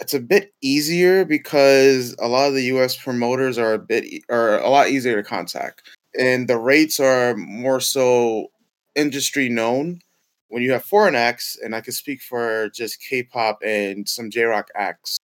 it's 0.00 0.14
a 0.14 0.20
bit 0.20 0.52
easier 0.62 1.24
because 1.24 2.14
a 2.20 2.28
lot 2.28 2.48
of 2.48 2.54
the 2.54 2.64
US 2.74 2.96
promoters 2.96 3.58
are 3.58 3.74
a 3.74 3.80
bit 3.80 4.04
are 4.30 4.60
a 4.60 4.70
lot 4.70 4.90
easier 4.90 5.16
to 5.16 5.28
contact. 5.28 5.82
And 6.18 6.48
the 6.48 6.58
rates 6.58 7.00
are 7.00 7.36
more 7.36 7.80
so 7.80 8.48
industry 8.94 9.48
known. 9.48 10.02
When 10.50 10.62
you 10.62 10.72
have 10.72 10.84
foreign 10.84 11.16
acts, 11.16 11.58
and 11.64 11.74
I 11.74 11.80
can 11.80 11.92
speak 11.92 12.22
for 12.22 12.70
just 12.70 13.02
K-pop 13.02 13.60
and 13.64 14.08
some 14.08 14.30
J-rock 14.30 14.68
acts. 14.76 15.18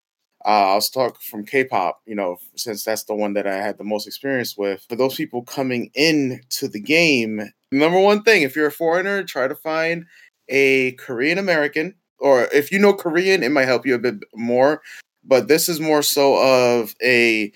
Uh, 0.46 0.74
I'll 0.74 0.82
talk 0.82 1.22
from 1.22 1.46
K-pop, 1.46 2.02
you 2.06 2.16
know, 2.16 2.38
since 2.56 2.84
that's 2.84 3.06
the 3.06 3.16
one 3.16 3.34
that 3.34 3.48
I 3.48 3.58
had 3.58 3.78
the 3.78 3.84
most 3.84 4.08
experience 4.08 4.58
with. 4.58 4.86
For 4.90 4.96
those 4.96 5.16
people 5.16 5.44
coming 5.44 5.92
in 5.96 6.42
to 6.52 6.68
the 6.68 6.82
game, 6.82 7.52
number 7.80 8.00
one 8.00 8.24
thing, 8.24 8.44
if 8.44 8.56
you're 8.56 8.68
a 8.68 8.72
foreigner, 8.72 9.24
try 9.24 9.48
to 9.48 9.56
find 9.56 10.06
a 10.50 10.94
Korean 10.94 11.38
American, 11.38 11.96
or 12.20 12.44
if 12.54 12.72
you 12.72 12.80
know 12.80 12.94
Korean, 12.94 13.44
it 13.44 13.52
might 13.52 13.68
help 13.68 13.86
you 13.86 13.96
a 13.96 14.00
bit 14.00 14.24
more. 14.36 14.82
But 15.24 15.48
this 15.48 15.70
is 15.70 15.80
more 15.80 16.02
so 16.04 16.36
of 16.38 16.96
a 17.04 17.52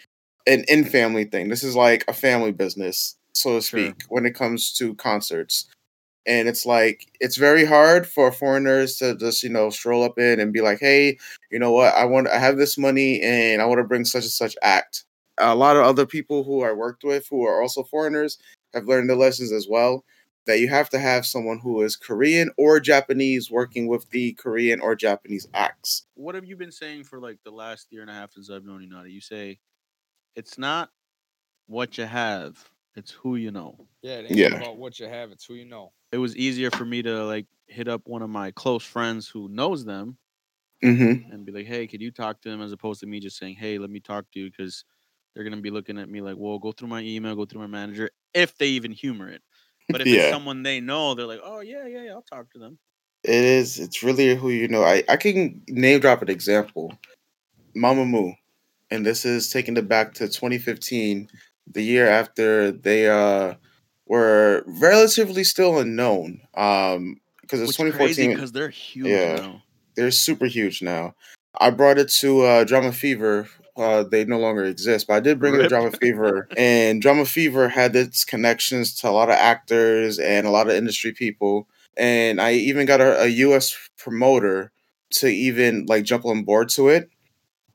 an 0.47 0.63
in 0.67 0.85
family 0.85 1.25
thing. 1.25 1.49
This 1.49 1.63
is 1.63 1.75
like 1.75 2.03
a 2.07 2.13
family 2.13 2.51
business, 2.51 3.15
so 3.33 3.55
to 3.57 3.61
Sure. 3.61 3.79
speak, 3.81 4.03
when 4.09 4.25
it 4.25 4.35
comes 4.35 4.73
to 4.73 4.95
concerts. 4.95 5.67
And 6.25 6.47
it's 6.49 6.65
like 6.65 7.07
it's 7.19 7.37
very 7.37 7.65
hard 7.65 8.07
for 8.07 8.31
foreigners 8.31 8.97
to 8.97 9.15
just 9.15 9.43
you 9.43 9.49
know 9.49 9.69
stroll 9.69 10.03
up 10.03 10.19
in 10.19 10.39
and 10.39 10.53
be 10.53 10.61
like, 10.61 10.79
hey, 10.79 11.17
you 11.51 11.59
know 11.59 11.71
what? 11.71 11.93
I 11.95 12.05
want 12.05 12.27
I 12.29 12.37
have 12.39 12.57
this 12.57 12.77
money 12.77 13.21
and 13.21 13.61
I 13.61 13.65
want 13.65 13.79
to 13.79 13.83
bring 13.85 14.05
such 14.05 14.23
and 14.23 14.31
such 14.31 14.55
act. 14.63 15.05
A 15.39 15.55
lot 15.55 15.77
of 15.77 15.83
other 15.85 16.05
people 16.05 16.43
who 16.43 16.63
I 16.63 16.71
worked 16.73 17.03
with 17.03 17.27
who 17.29 17.43
are 17.45 17.61
also 17.61 17.83
foreigners 17.83 18.37
have 18.73 18.87
learned 18.87 19.09
the 19.09 19.15
lessons 19.15 19.51
as 19.51 19.67
well 19.69 20.03
that 20.45 20.59
you 20.59 20.67
have 20.67 20.89
to 20.89 20.99
have 20.99 21.25
someone 21.25 21.59
who 21.59 21.81
is 21.81 21.95
Korean 21.95 22.49
or 22.57 22.79
Japanese 22.79 23.51
working 23.51 23.87
with 23.87 24.09
the 24.09 24.33
Korean 24.33 24.79
or 24.81 24.95
Japanese 24.95 25.47
acts. 25.53 26.05
What 26.15 26.35
have 26.35 26.45
you 26.45 26.55
been 26.55 26.71
saying 26.71 27.03
for 27.03 27.19
like 27.19 27.37
the 27.43 27.51
last 27.51 27.87
year 27.91 28.01
and 28.01 28.09
a 28.09 28.13
half 28.13 28.31
since 28.31 28.49
I've 28.49 28.65
known 28.65 28.81
you, 28.81 28.89
Naughty? 28.89 29.11
You 29.11 29.21
say 29.21 29.59
it's 30.35 30.57
not 30.57 30.89
what 31.67 31.97
you 31.97 32.05
have, 32.05 32.57
it's 32.95 33.11
who 33.11 33.35
you 33.35 33.51
know. 33.51 33.75
Yeah, 34.01 34.15
it 34.19 34.25
ain't 34.25 34.39
Yeah. 34.39 34.55
about 34.55 34.77
what 34.77 34.99
you 34.99 35.07
have; 35.07 35.31
it's 35.31 35.45
who 35.45 35.53
you 35.55 35.65
know. 35.65 35.91
It 36.11 36.17
was 36.17 36.35
easier 36.35 36.71
for 36.71 36.85
me 36.85 37.01
to 37.03 37.25
like 37.25 37.45
hit 37.67 37.87
up 37.87 38.07
one 38.07 38.21
of 38.23 38.29
my 38.29 38.51
close 38.51 38.83
friends 38.83 39.27
who 39.27 39.49
knows 39.49 39.85
them 39.85 40.17
Mm-hmm. 40.83 41.31
and 41.31 41.45
be 41.45 41.51
like, 41.51 41.65
"Hey, 41.67 41.85
could 41.87 42.01
you 42.01 42.09
talk 42.11 42.41
to 42.41 42.49
them 42.49 42.61
As 42.61 42.71
opposed 42.71 43.01
to 43.01 43.07
me 43.07 43.19
just 43.19 43.37
saying, 43.37 43.55
"Hey, 43.55 43.77
let 43.77 43.89
me 43.89 43.99
talk 43.99 44.25
to 44.31 44.39
you," 44.39 44.49
because 44.49 44.85
they're 45.35 45.43
gonna 45.43 45.57
be 45.61 45.69
looking 45.71 45.97
at 45.99 46.09
me 46.09 46.21
like, 46.21 46.35
"Well, 46.37 46.57
go 46.59 46.71
through 46.71 46.87
my 46.87 47.01
email, 47.01 47.35
go 47.35 47.45
through 47.45 47.61
my 47.61 47.67
manager," 47.67 48.09
if 48.33 48.57
they 48.57 48.67
even 48.67 48.91
humor 48.91 49.29
it. 49.29 49.41
But 49.89 50.01
if 50.01 50.07
it's 50.07 50.29
someone 50.29 50.63
they 50.63 50.79
know, 50.81 51.15
they're 51.15 51.25
like, 51.25 51.41
"Oh 51.43 51.61
yeah, 51.61 51.87
yeah, 51.87 52.03
yeah, 52.03 52.11
I'll 52.11 52.21
talk 52.21 52.51
to 52.51 52.59
them." 52.59 52.77
It 53.23 53.31
is. 53.43 53.79
It's 53.79 54.03
really 54.03 54.35
who 54.35 54.49
you 54.49 54.67
know. 54.67 54.83
I, 54.83 55.03
I 55.09 55.17
can 55.17 55.61
name 55.67 55.99
drop 55.99 56.21
an 56.21 56.29
example. 56.29 56.93
Mamamoo, 57.75 58.35
and 58.91 59.05
this 59.05 59.25
is 59.25 59.49
taking 59.49 59.77
it 59.77 59.87
back 59.87 60.13
to 60.15 60.27
2015, 60.27 61.29
the 61.67 61.83
year 61.83 62.07
after 62.07 62.71
they 62.71 63.07
uh 63.09 63.55
were 64.05 64.63
relatively 64.67 65.43
still 65.43 65.79
unknown. 65.79 66.41
Um, 66.55 67.17
because 67.41 67.61
it's 67.61 67.69
Which 67.79 67.93
2014. 67.93 68.31
because 68.31 68.51
they're 68.51 68.69
huge 68.69 69.07
Yeah. 69.07 69.35
now. 69.41 69.63
they're 69.95 70.11
super 70.11 70.45
huge 70.45 70.81
now. 70.81 71.15
I 71.59 71.71
brought 71.71 71.97
it 71.97 72.09
to 72.19 72.41
uh, 72.43 72.65
DramaFever. 72.65 73.47
Uh, 73.79 74.03
they 74.03 74.25
no 74.25 74.37
longer 74.37 74.65
exist, 74.65 75.07
but 75.07 75.13
I 75.13 75.19
did 75.21 75.39
bring 75.39 75.55
it 75.55 75.59
to 75.59 75.69
DramaFever, 75.69 76.47
and 76.57 77.01
DramaFever 77.01 77.71
had 77.71 77.95
its 77.95 78.25
connections 78.25 78.93
to 78.95 79.09
a 79.09 79.11
lot 79.11 79.29
of 79.29 79.35
actors 79.35 80.19
and 80.19 80.45
a 80.45 80.49
lot 80.49 80.67
of 80.67 80.75
industry 80.75 81.13
people. 81.13 81.69
And 81.95 82.41
I 82.41 82.53
even 82.53 82.85
got 82.85 82.99
a, 82.99 83.23
a 83.23 83.27
U.S. 83.27 83.77
promoter 83.97 84.73
to 85.11 85.27
even 85.27 85.85
like 85.85 86.03
jump 86.03 86.25
on 86.25 86.43
board 86.43 86.67
to 86.69 86.89
it. 86.89 87.09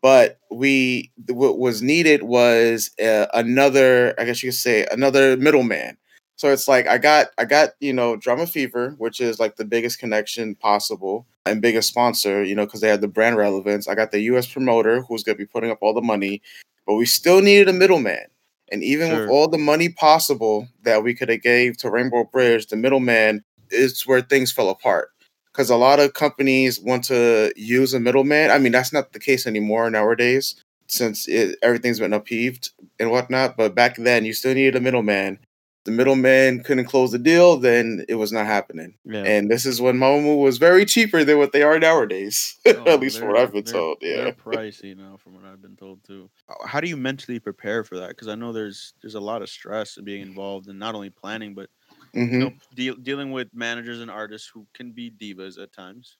But 0.02 0.38
we, 0.50 1.10
what 1.30 1.58
was 1.58 1.80
needed 1.80 2.22
was 2.22 2.90
uh, 3.02 3.26
another, 3.32 4.14
I 4.18 4.26
guess 4.26 4.42
you 4.42 4.50
could 4.50 4.56
say, 4.56 4.86
another 4.90 5.38
middleman. 5.38 5.96
So 6.36 6.50
it's 6.52 6.66
like 6.66 6.86
I 6.86 6.98
got, 6.98 7.28
I 7.38 7.44
got, 7.44 7.70
you 7.80 7.92
know, 7.92 8.16
DramaFever, 8.16 8.98
which 8.98 9.20
is 9.20 9.38
like 9.38 9.56
the 9.56 9.64
biggest 9.64 9.98
connection 9.98 10.54
possible 10.56 11.26
and 11.46 11.62
biggest 11.62 11.88
sponsor, 11.88 12.42
you 12.42 12.54
know, 12.54 12.64
because 12.64 12.80
they 12.80 12.88
had 12.88 13.00
the 13.00 13.08
brand 13.08 13.36
relevance. 13.36 13.86
I 13.86 13.94
got 13.94 14.10
the 14.10 14.20
U.S. 14.20 14.46
promoter 14.46 15.02
who's 15.02 15.22
going 15.22 15.36
to 15.36 15.42
be 15.42 15.46
putting 15.46 15.70
up 15.70 15.78
all 15.80 15.94
the 15.94 16.00
money, 16.02 16.42
but 16.86 16.94
we 16.94 17.06
still 17.06 17.40
needed 17.40 17.68
a 17.68 17.72
middleman. 17.72 18.26
And 18.72 18.82
even 18.82 19.10
Sure. 19.10 19.20
with 19.20 19.30
all 19.30 19.46
the 19.48 19.58
money 19.58 19.88
possible 19.90 20.68
that 20.82 21.04
we 21.04 21.14
could 21.14 21.28
have 21.28 21.42
gave 21.42 21.76
to 21.78 21.90
Rainbow 21.90 22.24
Bridge, 22.24 22.66
the 22.66 22.76
middleman 22.76 23.44
is 23.70 24.02
where 24.06 24.20
things 24.20 24.50
fell 24.50 24.70
apart. 24.70 25.10
Because 25.52 25.70
a 25.70 25.76
lot 25.76 26.00
of 26.00 26.14
companies 26.14 26.80
want 26.80 27.04
to 27.04 27.52
use 27.54 27.94
a 27.94 28.00
middleman. 28.00 28.50
I 28.50 28.58
mean, 28.58 28.72
that's 28.72 28.92
not 28.92 29.12
the 29.12 29.20
case 29.20 29.46
anymore 29.46 29.88
nowadays, 29.90 30.56
since 30.88 31.28
it, 31.28 31.56
everything's 31.62 32.00
been 32.00 32.12
upheaved 32.12 32.70
and 32.98 33.10
whatnot. 33.12 33.56
But 33.56 33.74
back 33.74 33.96
then, 33.96 34.24
you 34.24 34.32
still 34.32 34.54
needed 34.54 34.74
a 34.74 34.80
middleman. 34.80 35.38
The 35.84 35.90
middleman 35.90 36.62
couldn't 36.62 36.86
close 36.86 37.12
the 37.12 37.18
deal, 37.18 37.58
then 37.58 38.06
it 38.08 38.14
was 38.14 38.32
not 38.32 38.46
happening. 38.46 38.94
Yeah. 39.04 39.22
And 39.24 39.50
this 39.50 39.66
is 39.66 39.82
when 39.82 39.96
Mamamoo 39.98 40.38
was 40.42 40.56
very 40.56 40.86
cheaper 40.86 41.24
than 41.24 41.36
what 41.38 41.52
they 41.52 41.62
are 41.62 41.78
nowadays. 41.78 42.56
Oh, 42.66 42.84
At 42.86 43.00
least 43.00 43.18
from 43.18 43.28
what 43.28 43.36
I've 43.38 43.52
been 43.52 43.64
they're- 43.64 43.72
told. 43.74 43.98
They're 44.00 44.26
Yeah. 44.28 44.32
pricey 44.32 44.96
now, 44.96 45.18
from 45.22 45.34
what 45.34 45.44
I've 45.44 45.60
been 45.60 45.76
told 45.76 46.02
too. 46.04 46.30
Uh, 46.48 46.66
How 46.66 46.80
do 46.80 46.88
you 46.88 46.96
mentally 46.96 47.38
prepare 47.38 47.84
for 47.84 47.98
that? 47.98 48.08
Because 48.08 48.28
I 48.28 48.34
know 48.34 48.52
there's 48.52 48.94
there's 49.02 49.14
a 49.14 49.20
lot 49.20 49.42
of 49.42 49.48
stress 49.50 49.98
in 49.98 50.04
being 50.04 50.22
involved 50.22 50.68
in 50.68 50.78
not 50.78 50.94
only 50.94 51.10
planning 51.10 51.54
but 51.54 51.68
hmm 52.14 52.32
you 52.32 52.38
know, 52.38 52.52
deal, 52.74 52.94
dealing 52.96 53.30
with 53.32 53.48
managers 53.52 54.00
and 54.00 54.10
artists 54.10 54.50
who 54.52 54.66
can 54.74 54.92
be 54.92 55.10
divas 55.10 55.62
at 55.62 55.72
times. 55.72 56.16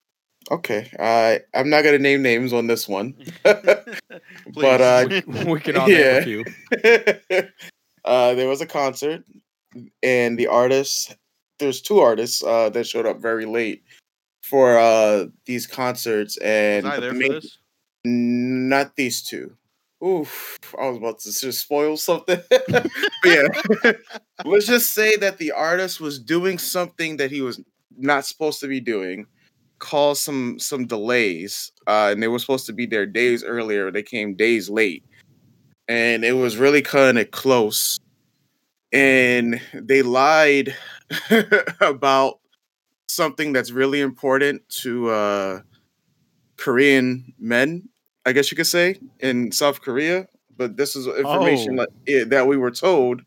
Okay. 0.50 0.90
I 0.98 1.40
I'm 1.54 1.70
not 1.70 1.84
gonna 1.84 1.98
name 1.98 2.20
names 2.20 2.52
on 2.52 2.66
this 2.66 2.86
one. 2.86 3.14
but 3.42 4.80
uh, 4.80 5.08
we 5.46 5.58
can 5.60 5.76
all 5.76 5.88
name 5.88 5.98
Yeah. 5.98 6.18
a 6.18 6.22
few. 6.22 6.44
uh, 8.04 8.34
there 8.34 8.48
was 8.48 8.60
a 8.60 8.66
concert, 8.66 9.24
and 10.02 10.38
the 10.38 10.46
artists. 10.46 11.14
There's 11.58 11.80
two 11.80 12.00
artists 12.00 12.42
uh, 12.42 12.70
that 12.70 12.86
showed 12.86 13.06
up 13.06 13.20
very 13.20 13.46
late 13.46 13.82
for 14.42 14.78
uh 14.78 15.24
these 15.46 15.66
concerts 15.66 16.36
and 16.38 16.86
I 16.86 17.00
there 17.00 17.14
the 17.14 17.20
for 17.20 17.28
main- 17.32 17.40
not 18.74 18.94
these 18.96 19.22
two. 19.22 19.56
Oof, 20.04 20.58
I 20.78 20.88
was 20.88 20.98
about 20.98 21.20
to 21.20 21.32
just 21.32 21.60
spoil 21.60 21.96
something. 21.96 22.40
Yeah, 23.24 23.48
let's 24.44 24.66
just 24.66 24.92
say 24.92 25.16
that 25.16 25.38
the 25.38 25.52
artist 25.52 25.98
was 25.98 26.18
doing 26.18 26.58
something 26.58 27.16
that 27.16 27.30
he 27.30 27.40
was 27.40 27.58
not 27.96 28.26
supposed 28.26 28.60
to 28.60 28.66
be 28.68 28.80
doing, 28.80 29.26
caused 29.78 30.20
some 30.20 30.58
some 30.58 30.86
delays, 30.86 31.72
uh, 31.86 32.10
and 32.12 32.22
they 32.22 32.28
were 32.28 32.38
supposed 32.38 32.66
to 32.66 32.74
be 32.74 32.84
there 32.84 33.06
days 33.06 33.42
earlier. 33.42 33.90
They 33.90 34.02
came 34.02 34.34
days 34.34 34.68
late, 34.68 35.04
and 35.88 36.22
it 36.22 36.32
was 36.34 36.58
really 36.58 36.82
kind 36.82 37.18
of 37.18 37.30
close. 37.30 37.98
And 38.94 39.60
they 39.74 40.02
lied 40.02 40.74
about 41.80 42.38
something 43.08 43.52
that's 43.52 43.70
really 43.72 44.00
important 44.00 44.68
to 44.82 45.10
uh, 45.10 45.60
Korean 46.56 47.34
men, 47.38 47.88
I 48.24 48.32
guess 48.32 48.50
you 48.50 48.56
could 48.56 48.66
say, 48.66 48.96
in 49.20 49.52
South 49.52 49.80
Korea. 49.80 50.28
But 50.56 50.76
this 50.76 50.94
is 50.96 51.06
information 51.08 51.78
Oh. 51.80 51.86
that, 52.06 52.30
that 52.30 52.46
we 52.46 52.56
were 52.56 52.70
told. 52.70 53.22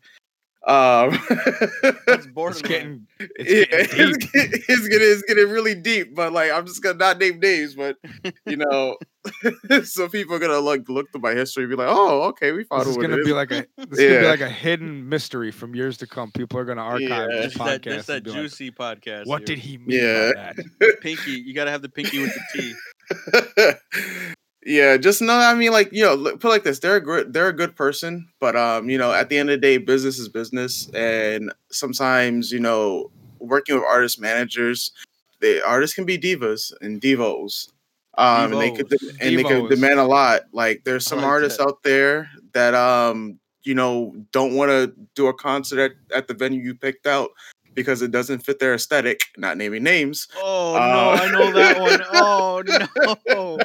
Um, 0.66 1.18
That's 1.30 2.02
It's 2.08 2.26
borderline. 2.26 2.68
getting 2.68 3.06
it's 3.20 3.50
yeah, 3.50 3.64
getting 3.86 4.08
it's, 4.10 4.18
deep. 4.18 4.32
get- 4.32 4.50
it's 4.68 4.88
getting 4.88 5.08
it's 5.10 5.22
getting 5.22 5.48
really 5.48 5.74
deep. 5.74 6.14
But 6.14 6.32
like, 6.32 6.50
I'm 6.50 6.66
just 6.66 6.82
gonna 6.82 6.98
not 6.98 7.18
name 7.18 7.38
names, 7.40 7.74
but 7.74 7.96
you 8.44 8.56
know, 8.64 8.96
so 9.84 10.08
people 10.08 10.34
are 10.34 10.38
gonna 10.40 10.58
like 10.58 10.88
look 10.88 11.10
through 11.12 11.20
my 11.22 11.32
history 11.32 11.64
and 11.64 11.70
be 11.70 11.76
like, 11.76 11.88
oh, 11.88 12.22
okay, 12.24 12.52
we 12.52 12.64
found 12.64 12.82
This 12.82 12.88
out 12.88 12.90
is 12.90 12.96
gonna 12.96 13.16
it 13.18 13.24
be 13.24 13.30
is. 13.30 13.36
like 13.36 13.50
a 13.52 13.66
this 13.88 13.98
is 14.00 14.08
gonna 14.08 14.20
be 14.20 14.26
like 14.26 14.40
a 14.40 14.48
hidden 14.50 15.08
mystery 15.08 15.50
from 15.52 15.74
years 15.76 15.96
to 15.98 16.06
come. 16.06 16.32
People 16.32 16.58
are 16.58 16.64
gonna 16.64 16.82
archive 16.82 17.08
Yeah. 17.08 17.26
this 17.28 17.44
This 17.44 17.52
is 17.52 17.58
that, 17.58 17.82
podcast. 17.82 18.06
that 18.06 18.14
and 18.16 18.24
be 18.24 18.30
like, 18.32 18.40
juicy 18.40 18.70
podcast. 18.72 19.26
what 19.26 19.38
here. 19.40 19.46
did 19.46 19.58
he 19.58 19.78
mean 19.78 20.00
Yeah. 20.00 20.32
by 20.34 20.52
that? 20.80 21.00
pinky? 21.00 21.30
You 21.32 21.54
gotta 21.54 21.70
have 21.70 21.82
the 21.82 21.88
pinky 21.88 22.20
with 22.20 22.34
the 22.34 23.74
T. 23.94 24.34
yeah, 24.64 24.96
just 24.96 25.22
know. 25.22 25.34
I 25.34 25.54
mean, 25.54 25.72
like 25.72 25.92
you 25.92 26.02
know, 26.04 26.16
put 26.16 26.44
it 26.44 26.48
like 26.48 26.64
this: 26.64 26.78
they're 26.80 26.96
a 26.96 27.00
good, 27.00 27.32
they're 27.32 27.48
a 27.48 27.52
good 27.52 27.76
person, 27.76 28.28
but 28.40 28.56
um, 28.56 28.90
you 28.90 28.98
know, 28.98 29.12
at 29.12 29.28
the 29.28 29.38
end 29.38 29.50
of 29.50 29.54
the 29.54 29.60
day, 29.60 29.78
business 29.78 30.18
is 30.18 30.28
business, 30.28 30.88
and 30.94 31.52
sometimes 31.70 32.50
you 32.52 32.60
know, 32.60 33.10
working 33.38 33.76
with 33.76 33.84
artist 33.84 34.20
managers, 34.20 34.92
the 35.40 35.64
artists 35.64 35.94
can 35.94 36.04
be 36.04 36.18
divas 36.18 36.72
and 36.80 37.00
divos. 37.00 37.68
Um, 38.16 38.52
and 38.52 38.60
they 38.60 38.72
could 38.72 38.92
and 39.20 39.38
they 39.38 39.44
could 39.44 39.70
demand 39.70 40.00
a 40.00 40.04
lot. 40.04 40.42
Like 40.52 40.82
there's 40.84 41.06
some 41.06 41.18
like 41.18 41.28
artists 41.28 41.58
that. 41.58 41.68
out 41.68 41.82
there 41.84 42.28
that 42.52 42.74
um, 42.74 43.38
you 43.62 43.74
know, 43.74 44.14
don't 44.32 44.54
want 44.54 44.70
to 44.70 44.92
do 45.14 45.28
a 45.28 45.34
concert 45.34 45.78
at, 46.10 46.16
at 46.16 46.26
the 46.26 46.34
venue 46.34 46.60
you 46.60 46.74
picked 46.74 47.06
out 47.06 47.30
because 47.74 48.02
it 48.02 48.10
doesn't 48.10 48.40
fit 48.40 48.58
their 48.58 48.74
aesthetic. 48.74 49.20
Not 49.36 49.56
naming 49.56 49.84
names. 49.84 50.26
Oh 50.36 50.74
Uh, 50.74 50.78
no, 50.78 51.10
I 51.10 51.30
know 51.30 51.52
that 51.52 51.80
one. 51.80 52.02
Oh 52.12 52.62
no. 53.28 53.58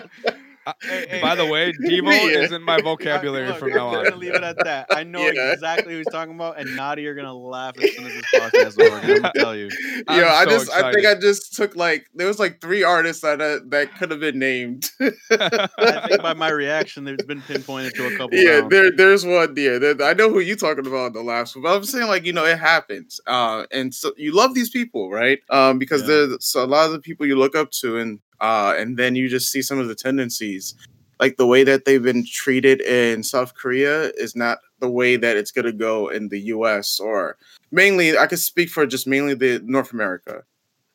Hey, 0.82 1.06
hey, 1.10 1.22
by 1.22 1.36
the 1.36 1.46
way, 1.46 1.72
Devo 1.86 2.06
Yeah. 2.12 2.40
is 2.44 2.52
in 2.52 2.62
my 2.64 2.82
vocabulary 2.82 3.48
Look, 3.48 3.58
from 3.60 3.70
now 3.72 3.92
gonna 3.92 4.12
on. 4.12 4.20
leave 4.20 4.34
it 4.34 4.44
at 4.44 4.58
that. 4.64 4.88
I 4.90 5.04
know 5.04 5.20
Yeah. 5.30 5.52
exactly 5.54 5.92
who 5.94 5.98
he's 6.00 6.08
talking 6.08 6.36
about, 6.36 6.60
and 6.60 6.76
Naughty 6.76 7.06
are 7.08 7.16
gonna 7.16 7.34
laugh 7.34 7.76
as 7.82 7.94
soon 7.96 8.06
as 8.06 8.14
this 8.14 8.24
podcast 8.34 8.68
is 8.68 8.78
over. 8.80 8.96
I'm 8.96 9.08
gonna 9.22 9.32
tell 9.36 9.56
you. 9.56 9.70
I'm 10.08 10.20
yeah, 10.22 10.34
I 10.34 10.44
so 10.46 10.50
just 10.52 10.72
I 10.72 10.92
think. 10.94 11.06
I 11.06 11.16
just 11.16 11.54
took 11.56 11.76
like 11.76 12.08
there 12.16 12.28
was 12.28 12.40
like 12.40 12.62
three 12.62 12.84
artists 12.84 13.22
that 13.24 13.42
uh, 13.42 13.60
that 13.70 13.96
could 13.98 14.12
have 14.12 14.20
been 14.20 14.40
named. 14.40 14.90
I 15.00 16.08
think 16.08 16.22
by 16.22 16.34
my 16.34 16.50
reaction, 16.50 17.08
it's 17.08 17.26
been 17.26 17.42
pinpointed 17.42 17.96
to 17.96 18.08
a 18.08 18.18
couple. 18.18 18.38
yeah, 18.38 18.60
rounds. 18.60 18.70
there 18.72 18.92
there's 18.92 19.26
one 19.26 19.54
there. 19.56 19.80
There- 19.80 20.02
I 20.04 20.14
know 20.14 20.30
who 20.30 20.40
you're 20.40 20.56
talking 20.56 20.88
about 20.88 21.08
in 21.08 21.14
the 21.14 21.24
last 21.24 21.56
one, 21.56 21.64
but 21.64 21.76
I'm 21.76 21.84
saying 21.84 22.08
like 22.08 22.26
you 22.26 22.34
know 22.34 22.46
it 22.46 22.58
happens, 22.60 23.20
uh, 23.28 23.66
and 23.72 23.94
so 23.94 24.14
you 24.18 24.34
love 24.34 24.54
these 24.54 24.70
people, 24.70 25.10
right? 25.12 25.40
Um, 25.50 25.78
because 25.80 26.02
Yeah. 26.02 26.08
there's 26.28 26.46
so 26.46 26.64
a 26.64 26.66
lot 26.68 26.86
of 26.86 26.92
the 26.94 27.00
people 27.00 27.26
you 27.26 27.36
look 27.36 27.56
up 27.56 27.72
to, 27.82 27.98
and 27.98 28.20
uh, 28.42 28.74
and 28.78 28.98
then 28.98 29.16
you 29.16 29.30
just 29.30 29.52
see 29.52 29.62
some 29.62 29.80
of 29.80 29.88
the 29.88 29.96
tendencies, 29.96 30.76
like 31.20 31.38
the 31.38 31.48
way 31.48 31.64
that 31.64 31.86
they've 31.86 32.04
been 32.04 32.26
treated 32.26 32.82
in 32.82 33.24
South 33.24 33.54
Korea 33.56 34.10
is 34.18 34.36
not 34.36 34.60
the 34.80 34.90
way 34.90 35.16
that 35.16 35.38
it's 35.38 35.52
gonna 35.52 35.72
go 35.72 36.08
in 36.10 36.30
the 36.30 36.40
U.S. 36.56 37.00
or 37.00 37.38
mainly 37.72 38.18
I 38.18 38.28
could 38.28 38.40
speak 38.40 38.70
for 38.70 38.86
just 38.86 39.08
mainly 39.08 39.34
the 39.34 39.62
North 39.64 39.94
America. 39.94 40.44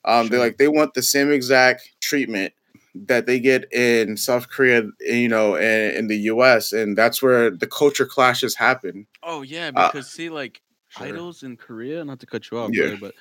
Um, 0.04 0.26
they 0.28 0.36
Sure. 0.36 0.38
like 0.40 0.58
they 0.58 0.68
want 0.68 0.94
the 0.94 1.02
same 1.02 1.32
exact 1.32 1.90
treatment 2.00 2.52
that 2.94 3.26
they 3.26 3.38
get 3.38 3.70
in 3.72 4.16
South 4.16 4.48
Korea, 4.48 4.82
you 5.00 5.28
know, 5.28 5.56
and 5.56 5.96
in 5.96 6.06
the 6.08 6.16
U.S. 6.32 6.72
and 6.72 6.96
that's 6.96 7.22
where 7.22 7.50
the 7.50 7.66
culture 7.66 8.06
clashes 8.06 8.54
happen. 8.54 9.06
Oh 9.22 9.42
yeah, 9.42 9.70
Uh, 9.74 9.86
because 9.88 10.08
see, 10.08 10.30
like 10.30 10.60
Sure. 10.88 11.06
idols 11.06 11.42
in 11.42 11.56
Korea, 11.56 12.04
not 12.04 12.18
to 12.20 12.26
cut 12.26 12.50
you 12.50 12.58
off, 12.58 12.70
Yeah. 12.72 12.82
brother, 12.84 12.96
but 13.00 13.14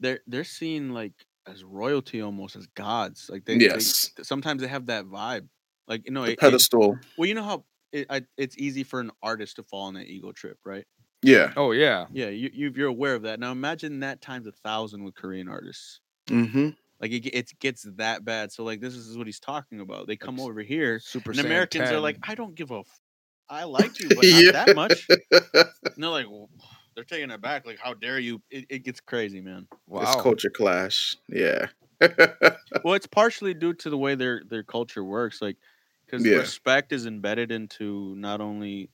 they're 0.00 0.20
they're 0.26 0.44
seen 0.44 0.92
like 0.92 1.12
as 1.46 1.62
royalty 1.64 2.20
almost 2.20 2.56
as 2.56 2.66
gods. 2.68 3.28
Like 3.30 3.44
they, 3.44 3.58
they- 3.58 3.66
Yes. 3.66 4.10
sometimes 4.22 4.62
they 4.62 4.68
have 4.68 4.86
that 4.86 5.04
vibe. 5.06 5.48
Like 5.88 6.02
you 6.06 6.12
know, 6.12 6.22
The 6.22 6.30
it- 6.30 6.32
it- 6.34 6.38
pedestal. 6.40 6.98
well, 7.16 7.26
you 7.28 7.34
know 7.34 7.44
how 7.44 7.64
it, 7.92 8.06
I, 8.10 8.22
it's 8.36 8.56
easy 8.58 8.82
for 8.82 9.00
an 9.00 9.10
artist 9.22 9.56
to 9.56 9.62
fall 9.62 9.82
on 9.84 9.94
that 9.94 10.06
ego 10.08 10.32
trip, 10.32 10.58
right? 10.64 10.84
Yeah. 11.22 11.52
oh 11.56 11.72
yeah. 11.72 12.06
Yeah, 12.12 12.28
you, 12.28 12.50
you 12.52 12.72
you're 12.76 12.88
aware 12.88 13.14
of 13.14 13.22
that. 13.22 13.40
Now 13.40 13.52
imagine 13.52 14.00
that 14.00 14.20
times 14.20 14.46
a 14.46 14.52
thousand 14.52 15.04
with 15.04 15.14
Korean 15.14 15.48
artists. 15.48 16.00
Mm-hmm. 16.28 16.70
Like 17.00 17.10
it, 17.12 17.26
it 17.26 17.52
gets 17.60 17.82
that 17.96 18.24
bad. 18.24 18.52
So 18.52 18.64
like 18.64 18.80
this 18.80 18.94
is 18.94 19.16
what 19.16 19.26
he's 19.26 19.40
talking 19.40 19.80
about. 19.80 20.06
They 20.08 20.16
come 20.16 20.34
It's 20.36 20.44
over 20.44 20.62
here, 20.62 20.98
Super 21.00 21.30
and 21.30 21.40
Saiyan 21.40 21.44
Americans 21.46 21.90
are 21.90 22.00
like, 22.00 22.18
I 22.22 22.34
don't 22.34 22.54
give 22.54 22.70
a. 22.70 22.78
F- 22.80 23.00
I 23.48 23.62
like 23.78 24.00
you, 24.00 24.08
but 24.08 24.24
not 24.24 24.52
that 24.66 24.74
much. 24.76 25.06
And 25.08 25.94
they're 26.02 26.10
like, 26.10 26.26
well, 26.28 26.50
they're 26.96 27.04
taking 27.04 27.30
it 27.30 27.42
back. 27.42 27.66
Like, 27.66 27.78
how 27.80 27.94
dare 27.94 28.20
you? 28.20 28.42
It, 28.50 28.66
it 28.70 28.80
gets 28.80 29.00
crazy, 29.00 29.42
man. 29.42 29.68
wow. 29.86 30.00
It's 30.00 30.14
culture 30.14 30.50
clash. 30.50 31.16
Yeah. 31.28 31.68
Well, 32.82 32.94
it's 32.94 33.06
partially 33.06 33.54
due 33.54 33.74
to 33.74 33.90
the 33.90 33.98
way 33.98 34.14
their 34.14 34.42
their 34.44 34.62
culture 34.62 35.04
works. 35.04 35.42
Like, 35.42 35.58
because 36.06 36.28
Yeah. 36.28 36.30
respect 36.30 36.92
is 36.92 37.06
embedded 37.06 37.50
into 37.50 38.14
not 38.16 38.40
only 38.40 38.90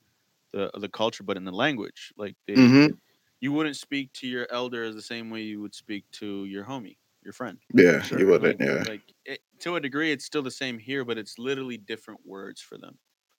the 0.52 0.70
the 0.74 0.88
culture 0.88 1.24
but 1.24 1.36
in 1.36 1.44
the 1.44 1.52
language. 1.52 2.12
Like, 2.16 2.36
they, 2.46 2.56
Mhm. 2.56 2.98
you 3.40 3.52
wouldn't 3.52 3.76
speak 3.76 4.12
to 4.14 4.28
your 4.28 4.46
elder 4.50 4.84
as 4.84 4.94
the 4.94 5.02
same 5.02 5.30
way 5.30 5.42
you 5.42 5.60
would 5.62 5.74
speak 5.74 6.10
to 6.14 6.44
your 6.46 6.64
homie, 6.66 6.98
your 7.22 7.32
friend. 7.34 7.60
Yeah, 7.74 8.06
Sure, 8.06 8.18
you 8.18 8.26
wouldn't. 8.26 8.58
Like, 8.58 8.60
Yeah. 8.60 8.84
like 8.84 9.02
it, 9.24 9.40
to 9.60 9.76
a 9.76 9.80
degree, 9.80 10.12
it's 10.12 10.24
still 10.26 10.42
the 10.42 10.50
same 10.52 10.78
here, 10.78 11.04
but 11.04 11.18
it's 11.18 11.38
literally 11.38 11.78
different 11.78 12.26
words 12.26 12.60
for 12.60 12.78
them. 12.78 12.98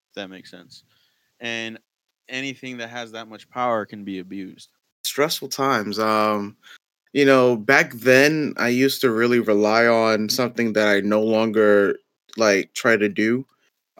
If 0.09 0.15
that 0.15 0.29
makes 0.29 0.51
sense. 0.51 0.83
And 1.39 1.79
anything 2.29 2.77
that 2.77 2.89
has 2.89 3.11
that 3.11 3.27
much 3.27 3.49
power 3.49 3.85
can 3.85 4.03
be 4.03 4.19
abused. 4.19 4.69
stressful 5.05 5.49
times. 5.49 5.99
Um, 5.99 6.55
you 7.11 7.25
know, 7.25 7.55
back 7.57 7.93
then 7.93 8.53
I 8.57 8.69
used 8.69 9.01
to 9.01 9.11
really 9.11 9.39
rely 9.39 9.85
on 9.85 10.29
something 10.29 10.73
that 10.73 10.87
I 10.87 11.01
no 11.01 11.21
longer 11.21 11.97
like 12.37 12.73
try 12.73 12.97
to 12.97 13.09
do. 13.09 13.45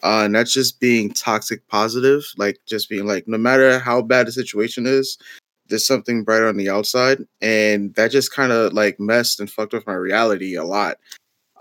Uh, 0.01 0.23
and 0.25 0.35
that's 0.35 0.53
just 0.53 0.79
being 0.79 1.11
toxic 1.11 1.67
positive, 1.67 2.23
like 2.37 2.59
just 2.65 2.89
being 2.89 3.05
like, 3.05 3.27
no 3.27 3.37
matter 3.37 3.79
how 3.79 4.01
bad 4.01 4.27
the 4.27 4.31
situation 4.31 4.85
is, 4.87 5.17
there's 5.67 5.85
something 5.85 6.23
brighter 6.23 6.47
on 6.47 6.57
the 6.57 6.69
outside. 6.69 7.19
And 7.41 7.93
that 7.95 8.11
just 8.11 8.33
kind 8.33 8.51
of 8.51 8.73
like 8.73 8.99
messed 8.99 9.39
and 9.39 9.49
fucked 9.49 9.73
with 9.73 9.85
my 9.85 9.93
reality 9.93 10.55
a 10.55 10.63
lot. 10.63 10.97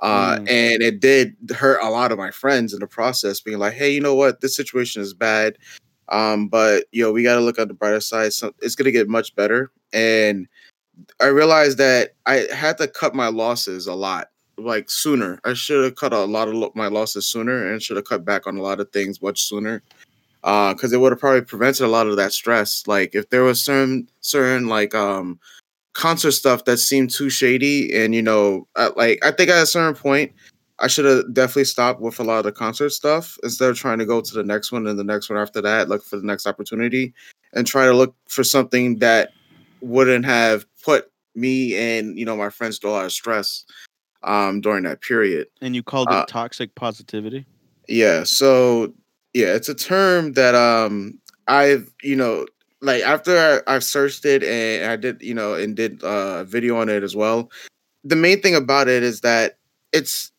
Uh, 0.01 0.39
Mm. 0.39 0.51
and 0.51 0.83
it 0.83 0.99
did 0.99 1.37
hurt 1.55 1.79
a 1.83 1.91
lot 1.91 2.11
of 2.11 2.19
my 2.19 2.31
friends 2.31 2.73
in 2.73 2.81
the 2.81 2.87
process, 2.87 3.41
being 3.41 3.59
like, 3.59 3.75
hey, 3.75 3.91
you 3.93 4.01
know 4.01 4.15
what? 4.15 4.41
This 4.41 4.57
situation 4.57 5.03
is 5.03 5.15
bad. 5.15 5.59
Um, 6.13 6.47
but 6.49 6.85
know 6.93 7.11
we 7.11 7.23
got 7.23 7.35
to 7.37 7.41
look 7.41 7.59
at 7.59 7.69
the 7.69 7.75
brighter 7.75 8.01
side. 8.01 8.33
So 8.35 8.53
it's 8.61 8.77
gonna 8.77 8.93
get 8.93 9.09
much 9.09 9.35
better. 9.35 9.73
And 9.93 10.47
I 11.21 11.27
realized 11.27 11.79
that 11.79 12.15
I 12.27 12.47
had 12.53 12.79
to 12.79 12.87
cut 12.87 13.15
my 13.15 13.29
losses 13.29 13.87
a 13.87 13.95
lot, 13.95 14.29
like 14.59 14.91
sooner. 14.91 15.41
I 15.45 15.55
should 15.55 15.83
have 15.85 15.97
cut 15.97 16.13
a 16.13 16.25
lot 16.25 16.49
of 16.49 16.55
lo- 16.55 16.73
my 16.75 16.89
losses 16.89 17.27
sooner, 17.27 17.73
and 17.73 17.83
should 17.83 17.97
have 17.97 18.05
cut 18.05 18.25
back 18.25 18.47
on 18.47 18.59
a 18.59 18.63
lot 18.63 18.79
of 18.79 18.91
things 18.93 19.23
much 19.23 19.43
sooner. 19.43 19.83
Because 20.43 20.93
it 20.93 21.01
would 21.01 21.13
have 21.13 21.21
probably 21.21 21.43
prevented 21.43 21.87
a 21.87 21.89
lot 21.89 22.07
of 22.07 22.17
that 22.17 22.33
stress. 22.33 22.83
Like 22.87 23.15
if 23.15 23.31
there 23.31 23.43
was 23.45 23.65
certain 23.65 24.09
certain 24.21 24.69
like 24.69 24.95
um 24.95 25.41
concert 25.95 26.33
stuff 26.33 26.65
that 26.67 26.79
seemed 26.79 27.11
too 27.11 27.31
shady, 27.31 27.95
and 27.97 28.15
you 28.15 28.23
know, 28.23 28.69
I, 28.77 28.89
like 28.97 29.25
I 29.25 29.31
think 29.31 29.49
at 29.51 29.63
a 29.63 29.67
certain 29.67 29.95
point. 29.95 30.33
I 30.83 30.89
should 30.89 31.05
have 31.05 31.33
definitely 31.33 31.65
stopped 31.65 32.01
with 32.01 32.19
a 32.19 32.25
lot 32.25 32.39
of 32.39 32.45
the 32.45 32.51
concert 32.53 32.91
stuff 32.91 33.39
instead 33.45 33.71
of 33.71 33.79
trying 33.79 33.99
to 33.99 34.05
go 34.05 34.21
to 34.21 34.35
the 34.35 34.43
next 34.43 34.73
one 34.73 34.89
and 34.89 34.99
the 34.99 35.05
next 35.05 35.31
one 35.31 35.39
after 35.39 35.63
that, 35.63 35.89
look 35.89 36.03
for 36.05 36.17
the 36.17 36.27
next 36.27 36.45
opportunity 36.45 37.15
and 37.55 37.67
try 37.67 37.87
to 37.87 37.93
look 37.93 38.17
for 38.29 38.43
something 38.43 38.99
that 38.99 39.31
wouldn't 39.81 40.25
have 40.25 40.67
put 40.83 41.11
me 41.35 41.75
and 41.77 42.19
you 42.19 42.25
know 42.27 42.37
my 42.37 42.51
friends 42.51 42.79
through 42.79 42.91
a 42.91 42.93
lot 42.93 43.05
of 43.05 43.13
stress 43.13 43.65
um 44.25 44.61
during 44.61 44.83
that 44.83 45.01
period. 45.01 45.47
And 45.61 45.75
you 45.77 45.83
called 45.85 46.09
it 46.09 46.15
Uh, 46.15 46.27
toxic 46.27 46.75
positivity? 46.75 47.47
Yeah, 47.89 48.25
so 48.25 48.93
yeah, 49.35 49.55
it's 49.55 49.69
a 49.69 49.75
term 49.75 50.33
that 50.33 50.57
um 50.57 51.19
I've 51.47 51.93
you 52.03 52.17
know 52.17 52.47
like 52.81 53.03
after 53.05 53.63
I, 53.69 53.73
I've 53.73 53.85
searched 53.85 54.25
it 54.25 54.43
and 54.43 54.91
I 54.91 54.97
did 54.97 55.23
you 55.23 55.35
know 55.35 55.55
and 55.55 55.77
did 55.77 56.03
uh, 56.03 56.39
a 56.41 56.45
video 56.45 56.77
on 56.79 56.89
it 56.89 57.05
as 57.05 57.15
well. 57.15 57.51
The 58.03 58.17
main 58.17 58.41
thing 58.43 58.57
about 58.57 58.89
it 58.89 59.05
is 59.05 59.21
that 59.21 59.59
it's 59.93 60.33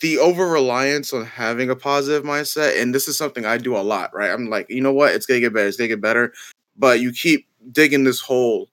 the 0.00 0.18
over 0.18 0.46
reliance 0.46 1.12
on 1.12 1.24
having 1.24 1.70
a 1.70 1.76
positive 1.76 2.24
mindset, 2.24 2.80
and 2.80 2.94
this 2.94 3.08
is 3.08 3.16
something 3.16 3.46
I 3.46 3.58
do 3.58 3.76
a 3.76 3.80
lot. 3.80 4.14
Right, 4.14 4.30
I'm 4.30 4.50
like, 4.50 4.68
you 4.68 4.80
know 4.80 4.92
what, 4.92 5.14
it's 5.14 5.26
gonna 5.26 5.40
get 5.40 5.54
better, 5.54 5.68
it's 5.68 5.76
gonna 5.76 5.88
get 5.88 6.00
better, 6.00 6.32
but 6.76 7.00
you 7.00 7.12
keep 7.12 7.46
digging 7.72 8.04
this 8.04 8.20
hole 8.20 8.70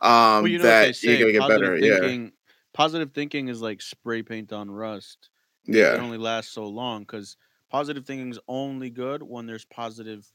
um 0.00 0.42
well, 0.42 0.46
you 0.46 0.58
know 0.58 0.64
that 0.64 0.94
say. 0.94 1.08
you're 1.08 1.18
gonna 1.18 1.32
get 1.32 1.48
better. 1.48 1.76
Yeah, 1.76 1.98
thinking, 2.00 2.32
positive 2.72 3.12
thinking 3.12 3.48
is 3.48 3.60
like 3.60 3.82
spray 3.82 4.22
paint 4.22 4.52
on 4.52 4.70
rust. 4.70 5.30
Yeah, 5.64 5.94
it 5.94 6.00
only 6.00 6.18
lasts 6.18 6.52
so 6.52 6.66
long 6.66 7.00
because 7.00 7.36
positive 7.68 8.06
thinking 8.06 8.30
is 8.30 8.38
only 8.46 8.90
good 8.90 9.22
when 9.22 9.46
there's 9.46 9.64
positive 9.64 10.26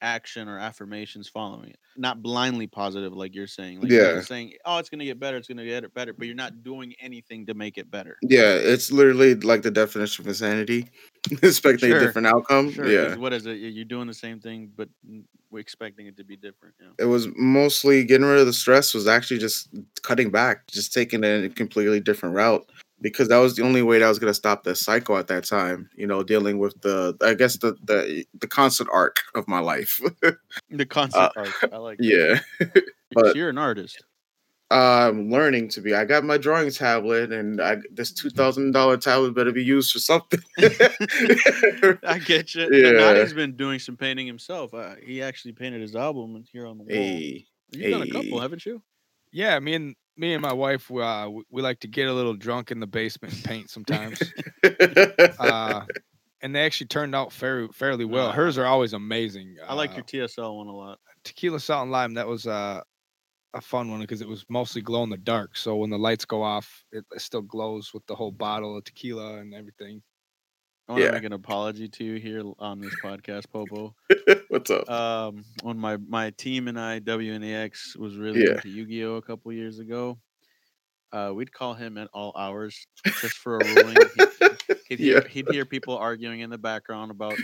action 0.00 0.48
or 0.48 0.58
affirmations 0.58 1.28
following 1.28 1.70
it. 1.70 1.78
Not 1.96 2.22
blindly 2.22 2.66
positive, 2.66 3.12
like 3.12 3.34
you're 3.34 3.46
saying. 3.46 3.80
Like 3.80 3.90
Yeah. 3.90 4.12
you're 4.12 4.22
saying, 4.22 4.54
oh, 4.64 4.78
it's 4.78 4.88
gonna 4.88 5.04
get 5.04 5.18
better, 5.18 5.36
it's 5.36 5.48
gonna 5.48 5.64
get 5.64 5.92
better, 5.94 6.12
but 6.12 6.26
you're 6.26 6.36
not 6.36 6.62
doing 6.62 6.94
anything 7.00 7.46
to 7.46 7.54
make 7.54 7.78
it 7.78 7.90
better. 7.90 8.16
Yeah, 8.22 8.54
it's 8.54 8.92
literally 8.92 9.34
like 9.34 9.62
the 9.62 9.70
definition 9.70 10.22
of 10.24 10.28
insanity. 10.28 10.88
Expecting 11.42 11.90
Sure. 11.90 11.98
a 11.98 12.00
different 12.00 12.26
outcome. 12.28 12.72
Sure. 12.72 12.88
yeah. 12.90 13.16
What 13.16 13.32
is 13.32 13.46
it? 13.46 13.54
You're 13.58 13.84
doing 13.84 14.06
the 14.06 14.14
same 14.14 14.40
thing, 14.40 14.70
but 14.76 14.88
we're 15.50 15.58
expecting 15.58 16.06
it 16.06 16.16
to 16.16 16.24
be 16.24 16.36
different. 16.36 16.74
Know? 16.80 16.92
It 16.98 17.06
was 17.06 17.26
mostly 17.36 18.04
getting 18.04 18.26
rid 18.26 18.38
of 18.38 18.46
the 18.46 18.52
stress 18.52 18.94
was 18.94 19.08
actually 19.08 19.38
just 19.38 19.68
cutting 20.02 20.30
back, 20.30 20.66
just 20.68 20.92
taking 20.92 21.24
a 21.24 21.48
completely 21.48 22.00
different 22.00 22.34
route. 22.34 22.70
Because 23.00 23.28
that 23.28 23.38
was 23.38 23.54
the 23.54 23.62
only 23.62 23.80
way 23.82 23.98
that 24.00 24.04
I 24.04 24.08
was 24.08 24.18
gonna 24.18 24.34
stop 24.34 24.64
the 24.64 24.74
cycle 24.74 25.16
at 25.16 25.28
that 25.28 25.44
time, 25.44 25.88
you 25.94 26.06
know, 26.06 26.22
dealing 26.24 26.58
with 26.58 26.80
the 26.82 27.16
I 27.22 27.34
guess 27.34 27.56
the 27.58 27.76
the, 27.84 28.24
the 28.40 28.46
constant 28.48 28.90
arc 28.92 29.20
of 29.34 29.46
my 29.48 29.60
life. 29.60 30.00
The 30.70 30.84
concept 30.86 31.36
arc. 31.36 31.68
I 31.72 31.76
like. 31.76 31.98
yeah. 32.00 32.40
So 33.14 33.22
but- 33.22 33.36
you're 33.36 33.48
an 33.48 33.56
artist. 33.58 34.02
I'm 34.70 35.30
learning 35.30 35.68
to 35.70 35.80
be. 35.80 35.94
I 35.94 36.04
got 36.04 36.24
my 36.24 36.36
drawing 36.36 36.70
tablet, 36.70 37.32
and 37.32 37.58
I, 37.58 37.78
this 37.90 38.12
two 38.12 38.28
thousand 38.28 38.72
dollar 38.72 38.98
tablet 38.98 39.34
better 39.34 39.50
be 39.50 39.64
used 39.64 39.92
for 39.92 39.98
something. 39.98 40.40
I 40.58 42.20
get 42.24 42.54
you. 42.54 42.68
Yeah. 42.70 42.90
Yeah. 42.90 42.98
Naughty's 42.98 43.32
been 43.32 43.56
doing 43.56 43.78
some 43.78 43.96
painting 43.96 44.26
himself. 44.26 44.74
Uh, 44.74 44.96
he 45.02 45.22
actually 45.22 45.52
painted 45.52 45.80
his 45.80 45.96
album 45.96 46.44
here 46.52 46.66
on 46.66 46.76
the 46.78 46.84
wall. 46.84 46.92
hey, 46.92 47.46
You've 47.70 47.92
done 47.92 48.02
a 48.02 48.10
couple, 48.10 48.40
haven't 48.40 48.66
you? 48.66 48.82
Yeah, 49.32 49.58
me 49.58 49.72
and 49.74 49.96
me 50.18 50.34
and 50.34 50.42
my 50.42 50.52
wife, 50.52 50.90
we, 50.90 51.02
uh, 51.02 51.28
we, 51.28 51.44
we 51.50 51.62
like 51.62 51.80
to 51.80 51.88
get 51.88 52.08
a 52.08 52.12
little 52.12 52.34
drunk 52.34 52.70
in 52.70 52.80
the 52.80 52.86
basement 52.86 53.34
and 53.34 53.44
paint 53.44 53.70
sometimes. 53.70 54.34
uh, 55.38 55.86
and 56.40 56.54
they 56.54 56.64
actually 56.64 56.88
turned 56.88 57.14
out 57.14 57.32
fair, 57.32 57.68
fairly 57.70 58.04
well. 58.04 58.32
Hers 58.32 58.58
are 58.58 58.66
always 58.66 58.92
amazing. 58.92 59.56
I 59.66 59.74
like 59.74 59.90
Uh, 59.90 59.96
your 59.96 60.04
TSL 60.04 60.56
one 60.56 60.68
a 60.68 60.72
lot. 60.72 61.00
tequila 61.24 61.60
salt 61.60 61.82
and 61.82 61.92
lime. 61.92 62.14
That 62.14 62.26
was 62.28 62.46
uh, 62.46 62.82
a 63.54 63.60
fun 63.60 63.90
one 63.90 64.00
because 64.00 64.20
it 64.22 64.28
was 64.28 64.44
mostly 64.50 64.82
glow 64.82 65.02
in 65.04 65.10
the 65.10 65.16
dark. 65.18 65.56
So 65.56 65.76
when 65.76 65.90
the 65.90 65.98
lights 65.98 66.24
go 66.24 66.42
off, 66.42 66.84
it, 66.92 67.04
it 67.12 67.20
still 67.20 67.42
glows 67.42 67.94
with 67.94 68.06
the 68.06 68.14
whole 68.16 68.32
bottle 68.32 68.76
of 68.76 68.84
tequila 68.84 69.38
and 69.38 69.54
everything. 69.54 70.02
I 70.88 70.92
want 70.92 71.04
to 71.04 71.12
make 71.12 71.24
an 71.24 71.34
apology 71.34 71.86
to 71.88 72.04
you 72.04 72.14
here 72.18 72.42
on 72.58 72.80
this 72.80 72.94
podcast, 73.04 73.44
Popo. 73.52 73.94
What's 74.48 74.70
up? 74.70 74.88
Um, 74.88 75.44
when 75.62 75.76
my 75.78 75.98
my 75.98 76.30
team 76.30 76.66
and 76.66 76.80
I, 76.80 77.00
WNAX, 77.00 77.96
was 77.98 78.16
really 78.16 78.42
Yeah. 78.44 78.52
into 78.54 78.70
Yu-Gi-Oh 78.70 79.16
a 79.16 79.22
couple 79.22 79.52
years 79.52 79.80
ago, 79.80 80.18
uh, 81.12 81.32
we'd 81.34 81.52
call 81.52 81.74
him 81.74 81.98
at 81.98 82.08
all 82.14 82.32
hours 82.38 82.86
just 83.20 83.36
for 83.36 83.58
a 83.58 83.64
ruling. 83.66 83.96
He'd, 84.16 84.28
he'd, 84.88 84.98
hear, 84.98 85.18
Yeah. 85.22 85.28
he'd 85.28 85.48
hear 85.50 85.66
people 85.66 85.94
arguing 85.96 86.40
in 86.40 86.48
the 86.48 86.56
background 86.58 87.10
about, 87.10 87.36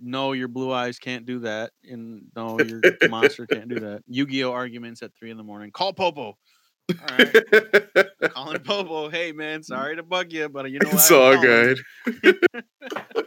no, 0.00 0.32
your 0.32 0.48
blue 0.48 0.72
eyes 0.72 0.98
can't 0.98 1.26
do 1.26 1.38
that, 1.40 1.70
and 1.84 2.22
no, 2.34 2.58
your 2.60 2.80
monster 3.08 3.46
can't 3.46 3.68
do 3.68 3.78
that. 3.78 4.02
Yu-Gi-Oh 4.08 4.50
arguments 4.50 5.02
at 5.02 5.12
three 5.16 5.30
in 5.30 5.36
the 5.36 5.44
morning. 5.44 5.70
Call 5.70 5.92
Popo. 5.92 6.36
All 6.90 7.16
right. 7.18 7.44
calling 8.32 8.58
Popo. 8.60 9.08
Hey 9.08 9.32
man, 9.32 9.62
sorry 9.62 9.96
to 9.96 10.02
bug 10.02 10.32
you, 10.32 10.48
but 10.48 10.70
you 10.70 10.78
know 10.80 10.90
it's 10.92 11.10
I'm 11.10 11.16
all 11.18 11.34
calling. 11.34 11.40
good. 11.42 11.80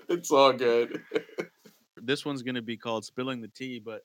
it's 0.09 0.31
all 0.31 0.53
good. 0.53 1.01
This 2.01 2.25
one's 2.25 2.43
gonna 2.43 2.61
be 2.61 2.77
called 2.77 3.03
"Spilling 3.05 3.41
the 3.41 3.47
Tea," 3.47 3.79
but 3.83 4.01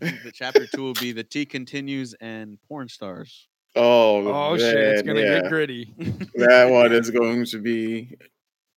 I 0.00 0.04
think 0.04 0.22
the 0.22 0.32
chapter 0.32 0.66
two 0.66 0.82
will 0.82 0.94
be 0.94 1.12
"The 1.12 1.24
Tea 1.24 1.46
Continues" 1.46 2.14
and 2.20 2.58
porn 2.68 2.88
stars. 2.88 3.48
Oh, 3.76 4.26
Oh 4.28 4.58
shit, 4.58 4.74
it's 4.76 5.02
gonna 5.02 5.20
yeah. 5.20 5.40
get 5.40 5.48
gritty. 5.48 5.94
That 6.34 6.70
one 6.70 6.92
is 6.92 7.10
going 7.10 7.46
to 7.46 7.58
be 7.58 8.16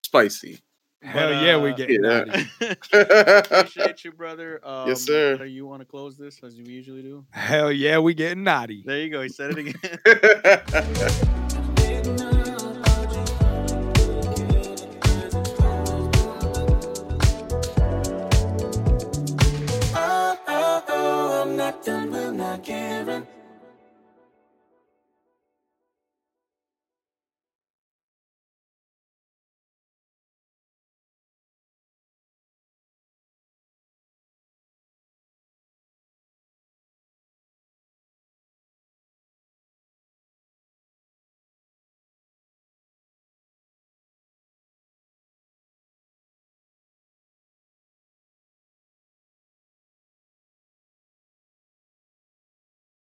spicy. 0.03 0.59
Hell 1.03 1.33
yeah, 1.43 1.57
we 1.57 1.71
uh, 1.71 1.75
get 1.75 1.89
yeah. 1.89 1.97
naughty. 1.99 2.49
Appreciate 2.93 4.05
you, 4.05 4.11
brother. 4.11 4.61
Um, 4.63 4.87
Yes, 4.87 5.01
sir. 5.01 5.37
Do 5.37 5.45
you 5.45 5.65
want 5.65 5.81
to 5.81 5.85
close 5.85 6.17
this 6.17 6.39
as 6.43 6.55
we 6.55 6.63
usually 6.65 7.01
do? 7.01 7.25
Hell 7.31 7.71
yeah, 7.71 7.99
we 7.99 8.13
getting 8.13 8.43
naughty. 8.43 8.83
There 8.85 8.99
you 8.99 9.09
go. 9.09 9.21
He 9.21 9.29
said 9.29 9.51
it 9.51 9.57
again. 9.57 9.99
yeah. 10.05 11.39